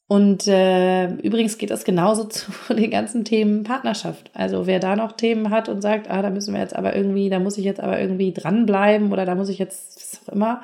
Und 0.08 0.48
äh, 0.48 1.06
übrigens 1.16 1.58
geht 1.58 1.70
das 1.70 1.84
genauso 1.84 2.24
zu 2.28 2.50
den 2.70 2.90
ganzen 2.90 3.24
Themen 3.24 3.62
Partnerschaft. 3.62 4.30
Also 4.34 4.66
wer 4.66 4.80
da 4.80 4.96
noch 4.96 5.12
Themen 5.12 5.50
hat 5.50 5.68
und 5.68 5.82
sagt, 5.82 6.10
ah, 6.10 6.22
da 6.22 6.30
müssen 6.30 6.54
wir 6.54 6.60
jetzt 6.60 6.74
aber 6.74 6.96
irgendwie, 6.96 7.28
da 7.28 7.38
muss 7.38 7.58
ich 7.58 7.64
jetzt 7.64 7.80
aber 7.80 8.00
irgendwie 8.00 8.32
dranbleiben 8.32 9.12
oder 9.12 9.26
da 9.26 9.34
muss 9.34 9.50
ich 9.50 9.58
jetzt, 9.58 9.96
was 9.96 10.26
auch 10.26 10.32
immer, 10.32 10.62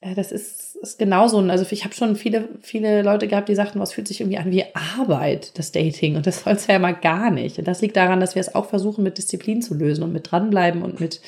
äh, 0.00 0.14
das 0.14 0.30
ist, 0.30 0.76
ist 0.76 1.00
genauso. 1.00 1.38
Also 1.40 1.66
ich 1.68 1.84
habe 1.84 1.94
schon 1.94 2.14
viele, 2.14 2.48
viele 2.62 3.02
Leute 3.02 3.26
gehabt, 3.26 3.48
die 3.48 3.56
sagten, 3.56 3.80
was 3.80 3.92
fühlt 3.92 4.06
sich 4.06 4.20
irgendwie 4.20 4.38
an 4.38 4.52
wie 4.52 4.64
Arbeit, 4.98 5.58
das 5.58 5.72
Dating. 5.72 6.14
Und 6.14 6.28
das 6.28 6.40
soll 6.44 6.52
es 6.52 6.68
ja 6.68 6.78
mal 6.78 6.94
gar 6.94 7.32
nicht. 7.32 7.58
Und 7.58 7.66
das 7.66 7.82
liegt 7.82 7.96
daran, 7.96 8.20
dass 8.20 8.36
wir 8.36 8.40
es 8.40 8.54
auch 8.54 8.66
versuchen, 8.66 9.02
mit 9.02 9.18
Disziplin 9.18 9.62
zu 9.62 9.74
lösen 9.74 10.04
und 10.04 10.12
mit 10.12 10.30
dranbleiben 10.30 10.82
und 10.82 11.00
mit, 11.00 11.20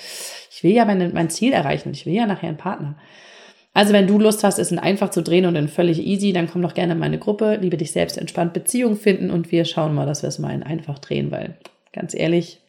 ich 0.52 0.62
will 0.62 0.72
ja 0.72 0.85
mein, 0.85 1.12
mein 1.12 1.31
Ziel 1.31 1.52
erreichen 1.52 1.90
ich 1.92 2.07
will 2.07 2.14
ja 2.14 2.26
nachher 2.26 2.48
einen 2.48 2.57
Partner. 2.57 2.94
Also 3.74 3.92
wenn 3.94 4.06
du 4.06 4.18
Lust 4.18 4.44
hast, 4.44 4.58
es 4.58 4.70
in 4.70 4.78
einfach 4.78 5.11
zu 5.11 5.22
drehen 5.22 5.46
und 5.46 5.56
in 5.56 5.68
völlig 5.68 5.98
easy, 5.98 6.32
dann 6.32 6.48
komm 6.48 6.61
doch 6.61 6.74
gerne 6.74 6.92
in 6.92 6.98
meine 6.98 7.18
Gruppe, 7.18 7.56
liebe 7.56 7.78
dich 7.78 7.92
selbst 7.92 8.18
entspannt 8.18 8.52
Beziehung 8.52 8.96
finden 8.96 9.30
und 9.30 9.50
wir 9.50 9.64
schauen 9.64 9.94
mal, 9.94 10.06
dass 10.06 10.22
wir 10.22 10.28
es 10.28 10.38
mal 10.38 10.54
in 10.54 10.62
einfach 10.62 10.98
drehen, 10.98 11.30
weil 11.30 11.56
ganz 11.92 12.14
ehrlich, 12.14 12.61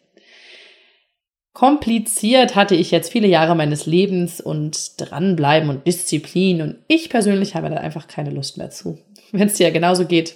kompliziert 1.53 2.55
hatte 2.55 2.75
ich 2.75 2.89
jetzt 2.89 3.11
viele 3.11 3.27
Jahre 3.27 3.55
meines 3.55 3.85
Lebens 3.85 4.39
und 4.39 4.93
dranbleiben 4.97 5.69
und 5.69 5.85
Disziplin 5.85 6.61
und 6.61 6.77
ich 6.87 7.09
persönlich 7.09 7.55
habe 7.55 7.69
da 7.69 7.75
einfach 7.75 8.07
keine 8.07 8.31
Lust 8.31 8.57
mehr 8.57 8.69
zu. 8.69 8.97
Wenn 9.31 9.47
es 9.47 9.55
dir 9.55 9.71
genauso 9.71 10.05
geht, 10.05 10.35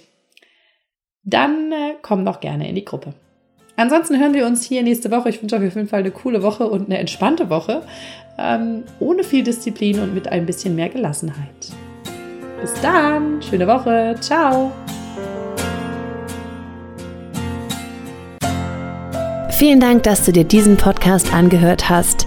dann 1.22 1.72
äh, 1.72 1.94
komm 2.02 2.24
doch 2.24 2.40
gerne 2.40 2.68
in 2.68 2.74
die 2.74 2.84
Gruppe. 2.84 3.14
Ansonsten 3.78 4.18
hören 4.18 4.34
wir 4.34 4.44
uns 4.44 4.64
hier 4.64 4.82
nächste 4.82 5.12
Woche. 5.12 5.28
Ich 5.28 5.40
wünsche 5.40 5.54
euch 5.54 5.68
auf 5.68 5.76
jeden 5.76 5.86
Fall 5.86 6.00
eine 6.00 6.10
coole 6.10 6.42
Woche 6.42 6.66
und 6.66 6.86
eine 6.86 6.98
entspannte 6.98 7.48
Woche. 7.48 7.82
Ähm, 8.36 8.82
ohne 8.98 9.22
viel 9.22 9.44
Disziplin 9.44 10.00
und 10.00 10.14
mit 10.14 10.26
ein 10.26 10.46
bisschen 10.46 10.74
mehr 10.74 10.88
Gelassenheit. 10.88 11.70
Bis 12.60 12.74
dann. 12.82 13.40
Schöne 13.40 13.68
Woche. 13.68 14.16
Ciao. 14.18 14.72
Vielen 19.50 19.78
Dank, 19.78 20.02
dass 20.02 20.24
du 20.24 20.32
dir 20.32 20.42
diesen 20.42 20.76
Podcast 20.76 21.32
angehört 21.32 21.88
hast. 21.88 22.26